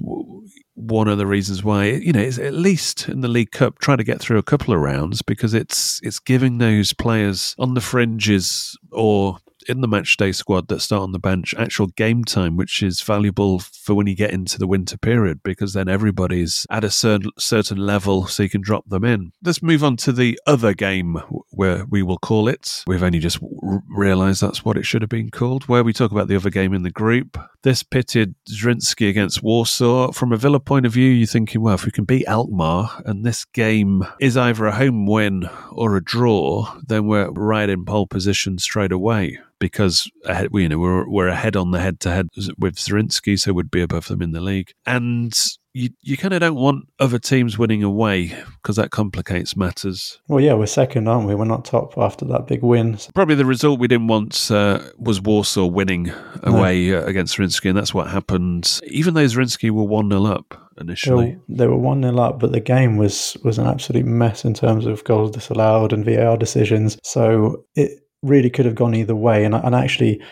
one 0.81 1.09
of 1.09 1.19
the 1.19 1.27
reasons 1.27 1.63
why 1.63 1.87
you 1.87 2.13
know 2.13 2.21
it's 2.21 2.39
at 2.39 2.55
least 2.55 3.09
in 3.09 3.21
the 3.21 3.29
League 3.29 3.51
Cup 3.51 3.79
try 3.79 3.97
to 3.97 4.05
get 4.05 4.21
through 4.21 4.39
a 4.39 4.43
couple 4.43 4.73
of 4.75 4.81
rounds 4.81 5.23
because 5.23 5.55
it's 5.55 6.01
it's 6.03 6.19
giving 6.19 6.59
those 6.59 6.93
players 6.93 7.55
on 7.59 7.75
the 7.75 7.81
fringes 7.81 8.79
or 8.93 9.39
in 9.69 9.81
the 9.81 9.89
match 9.89 10.17
day 10.17 10.33
squad 10.33 10.69
that 10.69 10.81
start 10.81 11.03
on 11.03 11.13
the 11.13 11.19
bench 11.19 11.55
actual 11.59 11.89
game 11.89 12.25
time, 12.25 12.57
which 12.57 12.83
is 12.83 13.01
valuable 13.01 13.59
for 13.59 13.95
when 13.95 14.07
you 14.07 14.15
get 14.15 14.31
into 14.31 14.59
the 14.59 14.67
winter 14.67 14.97
period 14.99 15.43
because 15.43 15.73
then 15.73 15.89
everybody's 15.89 16.67
at 16.71 16.85
a 16.85 16.91
certain 16.91 17.31
certain 17.39 17.79
level, 17.79 18.27
so 18.27 18.43
you 18.43 18.49
can 18.49 18.61
drop 18.61 18.89
them 18.89 19.05
in. 19.05 19.33
Let's 19.43 19.63
move 19.63 19.85
on 19.85 19.97
to 19.99 20.13
the 20.13 20.39
other 20.47 20.75
game 20.75 21.21
where 21.51 21.85
we 21.87 22.03
will 22.03 22.19
call 22.19 22.49
it. 22.49 22.83
We've 22.87 23.03
only 23.03 23.19
just 23.19 23.43
r- 23.43 23.83
realised 23.89 24.41
that's 24.41 24.65
what 24.65 24.77
it 24.77 24.87
should 24.87 25.03
have 25.03 25.09
been 25.09 25.31
called. 25.31 25.65
Where 25.65 25.85
we 25.85 25.93
talk 25.93 26.13
about 26.13 26.29
the 26.29 26.37
other 26.37 26.51
game 26.51 26.75
in 26.75 26.83
the 26.83 26.91
group. 26.91 27.39
This 27.63 27.83
pitted 27.83 28.35
Zrinjski 28.51 29.09
against 29.09 29.43
Warsaw. 29.43 30.13
From 30.13 30.33
a 30.33 30.37
Villa 30.37 30.61
point 30.61 30.87
of 30.87 30.93
view, 30.93 31.11
you're 31.11 31.27
thinking, 31.27 31.61
well, 31.61 31.75
if 31.75 31.85
we 31.85 31.91
can 31.91 32.05
beat 32.05 32.27
Alkmaar 32.27 33.03
and 33.05 33.25
this 33.25 33.45
game 33.45 34.03
is 34.19 34.37
either 34.37 34.67
a 34.67 34.75
home 34.75 35.07
win 35.07 35.49
or 35.71 35.97
a 35.97 36.03
draw, 36.03 36.75
then 36.87 37.07
we're 37.07 37.31
right 37.31 37.69
in 37.69 37.85
pole 37.85 38.07
position 38.07 38.59
straight 38.59 38.93
away 38.93 39.39
because 39.61 40.11
ahead, 40.25 40.49
you 40.53 40.69
know 40.69 40.79
we're 40.79 41.09
we're 41.09 41.29
ahead 41.29 41.55
on 41.55 41.71
the 41.71 41.81
head 41.81 42.01
to 42.01 42.11
head 42.11 42.29
with 42.59 42.77
Zrinjski, 42.77 43.39
so 43.39 43.53
we'd 43.53 43.71
be 43.71 43.83
above 43.83 44.09
them 44.09 44.23
in 44.23 44.33
the 44.33 44.41
league. 44.41 44.73
And 44.87 45.33
you 45.73 45.91
you 46.03 46.17
kind 46.17 46.35
of 46.35 46.41
don't 46.41 46.57
want 46.57 46.89
other 46.99 47.19
teams 47.19 47.57
winning 47.57 47.83
away 47.83 48.35
because 48.57 48.77
that 48.77 48.91
complicates 48.91 49.57
matters. 49.57 50.21
Well, 50.27 50.41
yeah, 50.41 50.55
we're 50.55 50.67
second, 50.67 51.07
aren't 51.07 51.29
we? 51.29 51.35
We're 51.35 51.45
not 51.45 51.65
top 51.65 51.97
after 51.97 52.25
that 52.27 52.49
big 52.49 52.63
win. 52.63 52.99
Probably 53.15 53.37
the 53.37 53.45
result 53.45 53.79
we 53.79 53.87
didn't 53.87 54.09
want 54.09 54.51
uh, 54.51 54.81
was 54.99 55.21
Warsaw 55.21 55.67
winning 55.67 56.13
away 56.43 56.91
no. 56.91 57.01
uh, 57.01 57.05
against 57.05 57.37
Zrinjski, 57.37 57.69
and 57.69 57.79
that's 57.79 57.95
what 57.95 58.09
happened. 58.09 58.81
Even 58.89 59.15
though 59.15 59.27
Zrinjski 59.27 59.71
were 59.71 59.85
one 59.85 60.11
0 60.11 60.25
up 60.25 60.71
initially, 60.81 61.39
they 61.49 61.67
were 61.67 61.77
one 61.77 62.03
0 62.03 62.19
up, 62.19 62.41
but 62.41 62.53
the 62.53 62.61
game 62.61 62.97
was 62.97 63.37
was 63.45 63.59
an 63.59 63.67
absolute 63.67 64.07
mess 64.07 64.45
in 64.45 64.55
terms 64.55 64.87
of 64.87 65.05
goals 65.05 65.31
disallowed 65.31 65.93
and 65.93 66.05
VAR 66.05 66.37
decisions. 66.37 66.99
So 67.05 67.65
it 67.77 68.01
really 68.23 68.51
could 68.51 68.67
have 68.67 68.75
gone 68.75 68.95
either 68.95 69.17
way. 69.17 69.45
And, 69.45 69.55
and 69.55 69.75
actually, 69.75 70.23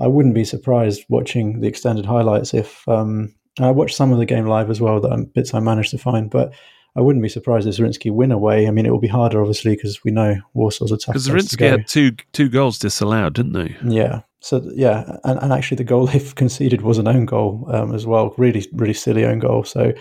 I 0.00 0.06
wouldn't 0.06 0.34
be 0.34 0.44
surprised 0.44 1.04
watching 1.08 1.60
the 1.60 1.68
extended 1.68 2.06
highlights 2.06 2.54
if 2.54 2.86
um, 2.88 3.34
I 3.60 3.70
watched 3.70 3.96
some 3.96 4.12
of 4.12 4.18
the 4.18 4.26
game 4.26 4.46
live 4.46 4.70
as 4.70 4.80
well, 4.80 5.00
that 5.00 5.32
bits 5.34 5.54
I 5.54 5.60
managed 5.60 5.90
to 5.90 5.98
find, 5.98 6.30
but. 6.30 6.52
I 6.98 7.02
wouldn't 7.02 7.22
be 7.22 7.28
surprised 7.28 7.68
if 7.68 7.76
Zrinjski 7.76 8.10
win 8.10 8.32
away. 8.32 8.66
I 8.66 8.70
mean, 8.70 8.86
it 8.86 8.90
will 8.90 8.98
be 8.98 9.06
harder, 9.06 9.42
obviously, 9.42 9.76
because 9.76 10.02
we 10.02 10.10
know 10.10 10.36
Warsaw's 10.56 10.90
attack. 10.90 11.12
Because 11.12 11.28
Zrinjski 11.28 11.68
had 11.68 11.86
two 11.86 12.12
two 12.32 12.48
goals 12.48 12.78
disallowed, 12.78 13.34
didn't 13.34 13.52
they? 13.52 13.76
Yeah. 13.84 14.22
So 14.40 14.62
yeah, 14.74 15.18
and, 15.24 15.38
and 15.40 15.52
actually 15.52 15.76
the 15.76 15.84
goal 15.84 16.06
they've 16.06 16.34
conceded 16.36 16.80
was 16.80 16.96
an 16.96 17.06
own 17.06 17.26
goal 17.26 17.68
um, 17.70 17.94
as 17.94 18.06
well. 18.06 18.34
Really, 18.38 18.66
really 18.72 18.94
silly 18.94 19.26
own 19.26 19.40
goal. 19.40 19.64
So 19.64 19.92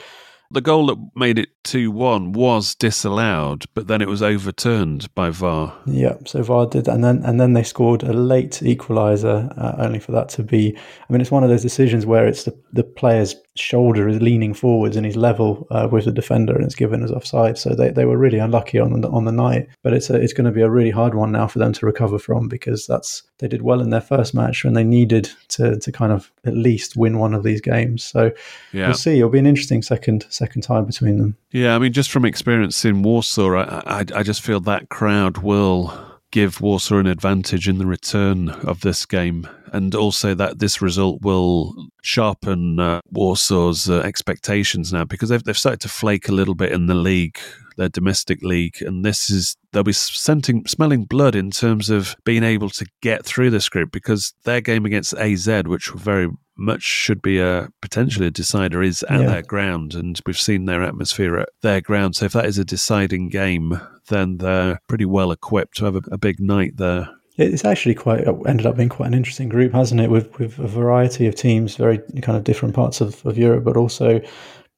the 0.51 0.61
goal 0.61 0.87
that 0.87 0.97
made 1.15 1.39
it 1.39 1.49
2 1.63 1.91
1 1.91 2.33
was 2.33 2.75
disallowed, 2.75 3.65
but 3.73 3.87
then 3.87 4.01
it 4.01 4.07
was 4.07 4.21
overturned 4.21 5.13
by 5.15 5.29
VAR. 5.29 5.77
Yeah, 5.85 6.15
so 6.25 6.43
VAR 6.43 6.67
did, 6.67 6.87
and 6.87 7.03
then 7.03 7.23
and 7.23 7.39
then 7.39 7.53
they 7.53 7.63
scored 7.63 8.03
a 8.03 8.13
late 8.13 8.59
equaliser, 8.63 9.53
uh, 9.57 9.75
only 9.79 9.99
for 9.99 10.11
that 10.11 10.29
to 10.29 10.43
be. 10.43 10.77
I 10.77 11.13
mean, 11.13 11.21
it's 11.21 11.31
one 11.31 11.43
of 11.43 11.49
those 11.49 11.61
decisions 11.61 12.05
where 12.05 12.27
it's 12.27 12.43
the, 12.43 12.57
the 12.73 12.83
player's 12.83 13.35
shoulder 13.55 14.07
is 14.07 14.21
leaning 14.21 14.53
forwards 14.53 14.97
and 14.97 15.05
he's 15.05 15.15
level 15.15 15.65
uh, 15.71 15.87
with 15.89 16.05
the 16.05 16.11
defender 16.11 16.55
and 16.55 16.65
it's 16.65 16.75
given 16.75 17.03
as 17.03 17.11
offside. 17.11 17.57
So 17.57 17.69
they, 17.69 17.89
they 17.89 18.05
were 18.05 18.17
really 18.17 18.37
unlucky 18.37 18.79
on 18.79 19.01
the, 19.01 19.09
on 19.09 19.25
the 19.25 19.31
night. 19.31 19.67
But 19.81 19.93
it's 19.93 20.09
a, 20.09 20.15
it's 20.15 20.33
going 20.33 20.45
to 20.45 20.51
be 20.51 20.61
a 20.61 20.69
really 20.69 20.91
hard 20.91 21.15
one 21.15 21.31
now 21.31 21.47
for 21.47 21.59
them 21.59 21.73
to 21.73 21.85
recover 21.85 22.19
from 22.19 22.49
because 22.49 22.85
that's 22.85 23.23
they 23.39 23.47
did 23.47 23.61
well 23.61 23.81
in 23.81 23.89
their 23.89 24.01
first 24.01 24.33
match 24.33 24.63
when 24.63 24.73
they 24.73 24.83
needed 24.83 25.29
to 25.49 25.77
to 25.79 25.91
kind 25.91 26.11
of 26.11 26.31
at 26.45 26.55
least 26.55 26.95
win 26.95 27.17
one 27.17 27.33
of 27.33 27.43
these 27.43 27.61
games. 27.61 28.03
So 28.03 28.31
yeah. 28.71 28.87
we'll 28.87 28.95
see. 28.95 29.17
It'll 29.17 29.29
be 29.29 29.39
an 29.39 29.47
interesting 29.47 29.81
second 29.81 30.25
second 30.29 30.61
time 30.61 30.85
between 30.85 31.17
them. 31.17 31.37
Yeah, 31.51 31.75
I 31.75 31.79
mean, 31.79 31.93
just 31.93 32.11
from 32.11 32.25
experience 32.25 32.83
in 32.83 33.03
Warsaw, 33.03 33.55
I, 33.55 33.99
I, 33.99 34.05
I 34.15 34.23
just 34.23 34.41
feel 34.41 34.59
that 34.61 34.89
crowd 34.89 35.39
will 35.39 35.93
give 36.35 36.59
Warsaw 36.59 36.97
an 36.97 37.07
advantage 37.07 37.69
in 37.69 37.77
the 37.77 37.85
return 37.85 38.49
of 38.49 38.81
this 38.81 39.05
game, 39.05 39.47
and 39.71 39.95
also 39.95 40.33
that 40.33 40.59
this 40.59 40.81
result 40.81 41.21
will 41.21 41.73
sharpen 42.03 42.77
uh, 42.77 42.99
Warsaw's 43.09 43.89
uh, 43.89 44.01
expectations 44.01 44.91
now 44.91 45.05
because 45.05 45.29
they've 45.29 45.43
they've 45.45 45.57
started 45.57 45.79
to 45.79 45.87
flake 45.87 46.27
a 46.27 46.33
little 46.33 46.53
bit 46.53 46.73
in 46.73 46.87
the 46.87 46.93
league, 46.93 47.39
their 47.77 47.87
domestic 47.87 48.43
league, 48.43 48.81
and 48.81 49.05
this 49.05 49.29
is 49.29 49.55
they'll 49.71 49.83
be 49.83 49.93
scenting, 49.93 50.67
smelling 50.67 51.05
blood 51.05 51.35
in 51.35 51.51
terms 51.51 51.89
of 51.89 52.17
being 52.25 52.43
able 52.43 52.69
to 52.71 52.85
get 53.01 53.25
through 53.25 53.49
this 53.49 53.69
group 53.69 53.93
because 53.93 54.33
their 54.43 54.59
game 54.59 54.85
against 54.85 55.13
AZ, 55.13 55.47
which 55.65 55.93
were 55.93 56.01
very 56.01 56.27
much 56.57 56.83
should 56.83 57.21
be 57.21 57.39
a 57.39 57.69
potentially 57.81 58.27
a 58.27 58.31
decider 58.31 58.81
is 58.81 59.03
at 59.03 59.21
yeah. 59.21 59.27
their 59.27 59.41
ground, 59.41 59.93
and 59.93 60.19
we've 60.25 60.39
seen 60.39 60.65
their 60.65 60.83
atmosphere 60.83 61.37
at 61.37 61.49
their 61.61 61.81
ground. 61.81 62.15
So 62.15 62.25
if 62.25 62.33
that 62.33 62.45
is 62.45 62.57
a 62.57 62.65
deciding 62.65 63.29
game, 63.29 63.79
then 64.07 64.37
they're 64.37 64.79
pretty 64.87 65.05
well 65.05 65.31
equipped 65.31 65.77
to 65.77 65.85
have 65.85 65.95
a, 65.95 66.01
a 66.11 66.17
big 66.17 66.39
night 66.39 66.77
there. 66.77 67.09
It's 67.37 67.65
actually 67.65 67.95
quite 67.95 68.25
ended 68.47 68.65
up 68.65 68.77
being 68.77 68.89
quite 68.89 69.07
an 69.07 69.13
interesting 69.13 69.49
group, 69.49 69.73
hasn't 69.73 69.99
it? 69.99 70.09
With 70.09 70.37
with 70.39 70.57
a 70.59 70.67
variety 70.67 71.27
of 71.27 71.35
teams, 71.35 71.75
very 71.75 71.99
kind 72.21 72.37
of 72.37 72.43
different 72.43 72.75
parts 72.75 73.01
of, 73.01 73.25
of 73.25 73.37
Europe, 73.37 73.63
but 73.63 73.75
also 73.75 74.21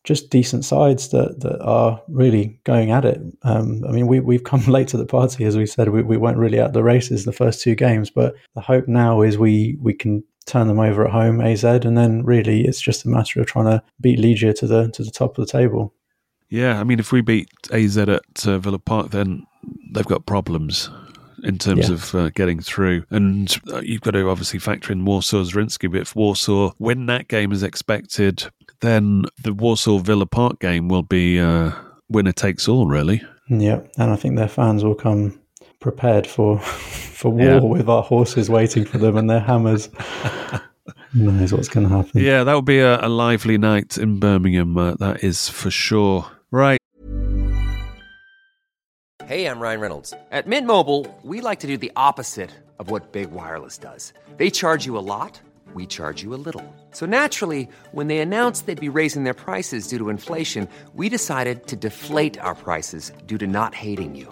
just 0.08 0.30
decent 0.30 0.64
sides 0.64 1.10
that, 1.10 1.42
that 1.42 1.62
are 1.62 2.02
really 2.08 2.58
going 2.64 2.92
at 2.92 3.04
it. 3.04 3.20
Um, 3.44 3.84
I 3.86 3.92
mean, 3.92 4.08
we, 4.08 4.22
we've 4.22 4.46
come 4.46 4.62
late 4.68 4.88
to 4.90 4.98
the 4.98 5.06
party, 5.06 5.44
as 5.44 5.58
we 5.58 5.66
said. 5.66 5.90
We, 5.90 6.02
we 6.02 6.16
weren't 6.16 6.38
really 6.38 6.60
at 6.60 6.72
the 6.72 6.82
races 6.82 7.26
the 7.26 7.34
first 7.34 7.62
two 7.62 7.76
games, 7.76 8.10
but 8.10 8.34
the 8.56 8.62
hope 8.62 8.88
now 8.88 9.22
is 9.22 9.38
we, 9.38 9.78
we 9.82 9.94
can 9.94 10.24
turn 10.48 10.68
them 10.68 10.80
over 10.80 11.06
at 11.06 11.12
home, 11.12 11.42
AZ, 11.42 11.64
and 11.64 11.98
then 11.98 12.24
really 12.24 12.66
it's 12.66 12.82
just 12.82 13.06
a 13.06 13.10
matter 13.10 13.40
of 13.40 13.46
trying 13.46 13.66
to 13.66 13.84
beat 14.02 14.20
Legia 14.20 14.56
to 14.56 14.68
the 14.68 14.90
to 14.92 15.04
the 15.04 15.12
top 15.12 15.38
of 15.38 15.46
the 15.46 15.52
table. 15.52 15.94
Yeah, 16.50 16.80
I 16.80 16.84
mean, 16.84 17.00
if 17.00 17.12
we 17.12 17.22
beat 17.22 17.50
AZ 17.72 17.98
at 17.98 18.48
uh, 18.48 18.58
Villa 18.58 18.80
Park, 18.80 19.12
then 19.12 19.46
they've 19.92 20.06
got 20.06 20.26
problems 20.26 20.90
in 21.44 21.58
terms 21.58 21.90
yeah. 21.90 21.96
of 21.96 22.16
uh, 22.16 22.30
getting 22.30 22.60
through. 22.60 23.04
And 23.10 23.56
uh, 23.72 23.82
you've 23.82 24.02
got 24.02 24.12
to 24.12 24.30
obviously 24.30 24.60
factor 24.60 24.92
in 24.92 25.06
Warsaw's 25.06 25.52
Zrinjski. 25.52 25.92
But 25.92 26.02
if 26.02 26.16
Warsaw 26.16 26.72
win 26.80 27.06
that 27.08 27.28
game 27.28 27.52
as 27.52 27.64
expected, 27.64 28.50
then 28.80 29.26
the 29.44 29.54
Warsaw 29.54 30.00
Villa 30.00 30.26
Park 30.26 30.60
game 30.60 30.88
will 30.88 31.04
be 31.04 31.40
uh, 31.40 31.72
winner 32.10 32.32
takes 32.32 32.68
all, 32.68 32.88
really. 32.88 33.22
Yeah, 33.50 33.82
and 33.98 34.12
I 34.12 34.16
think 34.16 34.36
their 34.36 34.48
fans 34.48 34.84
will 34.84 34.96
come 34.96 35.40
prepared 35.80 36.28
for 36.28 36.60
for 37.18 37.32
war 37.32 37.46
yeah. 37.46 37.60
with 37.60 37.90
our 37.90 38.04
horses 38.04 38.50
waiting 38.50 38.86
for 38.86 38.98
them 38.98 39.18
and 39.18 39.30
their 39.30 39.40
hammers. 39.40 39.90
Who 41.14 41.32
knows 41.32 41.54
what's 41.54 41.68
going 41.70 41.88
to 41.88 41.96
happen? 41.96 42.22
Yeah, 42.22 42.44
that 42.44 42.54
will 42.54 42.62
be 42.62 42.80
a, 42.80 43.04
a 43.06 43.10
lively 43.10 43.58
night 43.58 43.98
in 43.98 44.20
Birmingham. 44.20 44.78
Uh, 44.78 44.96
that 44.96 45.24
is 45.24 45.50
for 45.50 45.72
sure. 45.72 46.30
Right. 46.52 46.80
Hey, 49.26 49.46
I'm 49.46 49.60
Ryan 49.60 49.82
Reynolds. 49.82 50.14
At 50.32 50.48
Mint 50.48 50.66
Mobile, 50.66 51.06
we 51.24 51.42
like 51.42 51.60
to 51.60 51.68
do 51.68 51.76
the 51.76 51.92
opposite 51.96 52.52
of 52.80 52.90
what 52.90 53.12
Big 53.12 53.32
Wireless 53.32 53.78
does. 53.78 54.14
They 54.38 54.50
charge 54.50 54.86
you 54.86 54.98
a 54.98 55.04
lot, 55.04 55.42
we 55.74 55.86
charge 55.86 56.24
you 56.24 56.34
a 56.34 56.40
little. 56.40 56.64
So 56.92 57.06
naturally, 57.06 57.68
when 57.92 58.08
they 58.08 58.20
announced 58.20 58.68
they'd 58.68 58.80
be 58.80 58.88
raising 58.90 59.26
their 59.26 59.34
prices 59.34 59.88
due 59.88 59.98
to 59.98 60.10
inflation, 60.10 60.70
we 60.94 61.10
decided 61.10 61.68
to 61.68 61.76
deflate 61.76 62.38
our 62.40 62.56
prices 62.56 63.12
due 63.26 63.38
to 63.38 63.48
not 63.48 63.76
hating 63.76 64.16
you. 64.16 64.32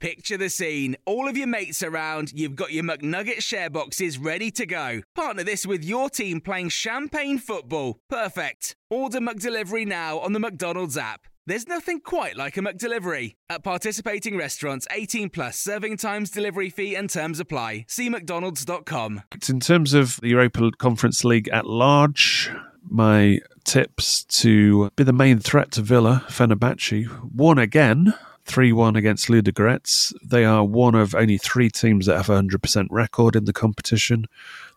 Picture 0.00 0.36
the 0.36 0.48
scene. 0.48 0.96
All 1.06 1.26
of 1.26 1.36
your 1.36 1.48
mates 1.48 1.82
around, 1.82 2.30
you've 2.32 2.54
got 2.54 2.72
your 2.72 2.84
McNugget 2.84 3.42
share 3.42 3.68
boxes 3.68 4.16
ready 4.16 4.48
to 4.52 4.64
go. 4.64 5.00
Partner 5.16 5.42
this 5.42 5.66
with 5.66 5.84
your 5.84 6.08
team 6.08 6.40
playing 6.40 6.68
champagne 6.68 7.36
football. 7.36 7.98
Perfect. 8.08 8.76
Order 8.90 9.18
McDelivery 9.18 9.84
now 9.84 10.20
on 10.20 10.34
the 10.34 10.38
McDonald's 10.38 10.96
app. 10.96 11.26
There's 11.46 11.66
nothing 11.66 11.98
quite 11.98 12.36
like 12.36 12.56
a 12.56 12.60
McDelivery. 12.60 13.34
At 13.50 13.64
participating 13.64 14.36
restaurants, 14.36 14.86
18 14.92 15.30
plus 15.30 15.58
serving 15.58 15.96
times, 15.96 16.30
delivery 16.30 16.70
fee, 16.70 16.94
and 16.94 17.10
terms 17.10 17.40
apply. 17.40 17.86
See 17.88 18.08
McDonald's.com. 18.08 19.22
In 19.48 19.58
terms 19.58 19.94
of 19.94 20.20
the 20.20 20.28
Europa 20.28 20.70
Conference 20.78 21.24
League 21.24 21.48
at 21.48 21.66
large, 21.66 22.52
my 22.88 23.40
tips 23.64 24.22
to 24.24 24.90
be 24.94 25.02
the 25.02 25.12
main 25.12 25.40
threat 25.40 25.72
to 25.72 25.82
Villa, 25.82 26.24
Fenerbahce, 26.28 27.08
won 27.34 27.58
again 27.58 28.14
3 28.48 28.72
1 28.72 28.96
against 28.96 29.28
Ludogorets. 29.28 30.12
They 30.24 30.44
are 30.44 30.64
one 30.64 30.94
of 30.94 31.14
only 31.14 31.38
three 31.38 31.70
teams 31.70 32.06
that 32.06 32.16
have 32.16 32.30
a 32.30 32.40
100% 32.40 32.86
record 32.90 33.36
in 33.36 33.44
the 33.44 33.52
competition. 33.52 34.26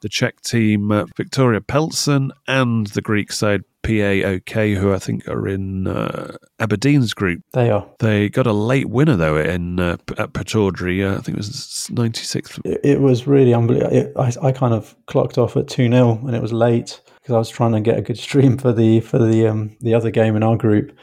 The 0.02 0.10
Czech 0.10 0.42
team, 0.42 0.92
uh, 0.92 1.06
Viktoria 1.18 1.62
Plzeň, 1.62 2.32
and 2.48 2.88
the 2.88 3.02
Greek 3.02 3.32
side, 3.32 3.64
PAOK, 3.84 4.76
who 4.76 4.94
I 4.94 5.00
think 5.00 5.28
are 5.28 5.48
in 5.48 5.88
uh, 5.88 6.36
Aberdeen's 6.60 7.14
group. 7.14 7.42
They 7.54 7.70
are. 7.70 7.88
They 8.00 8.30
got 8.30 8.48
a 8.48 8.54
late 8.54 8.90
winner, 8.90 9.16
though, 9.16 9.38
in 9.38 9.80
uh, 9.80 9.98
at 10.18 10.34
Pittodrie. 10.34 11.04
Uh, 11.04 11.18
I 11.18 11.22
think 11.22 11.36
it 11.36 11.38
was 11.38 11.90
96th. 11.92 12.60
It, 12.66 12.82
it 12.84 13.02
was 13.02 13.26
really 13.28 13.54
unbelievable. 13.54 13.96
It, 13.96 14.14
I, 14.18 14.48
I 14.48 14.52
kind 14.52 14.74
of 14.74 14.96
clocked 15.08 15.38
off 15.38 15.56
at 15.56 15.68
2 15.68 15.90
0 15.90 16.20
and 16.26 16.36
it 16.36 16.42
was 16.42 16.54
late 16.54 17.02
because 17.22 17.36
I 17.36 17.40
was 17.40 17.50
trying 17.50 17.74
to 17.74 17.82
get 17.82 17.98
a 17.98 18.02
good 18.02 18.18
stream 18.28 18.58
for 18.58 18.72
the 18.74 19.00
for 19.00 19.20
the 19.20 19.48
um, 19.48 19.76
the 19.82 19.94
other 19.94 20.12
game 20.12 20.36
in 20.36 20.44
our 20.44 20.58
group. 20.58 20.98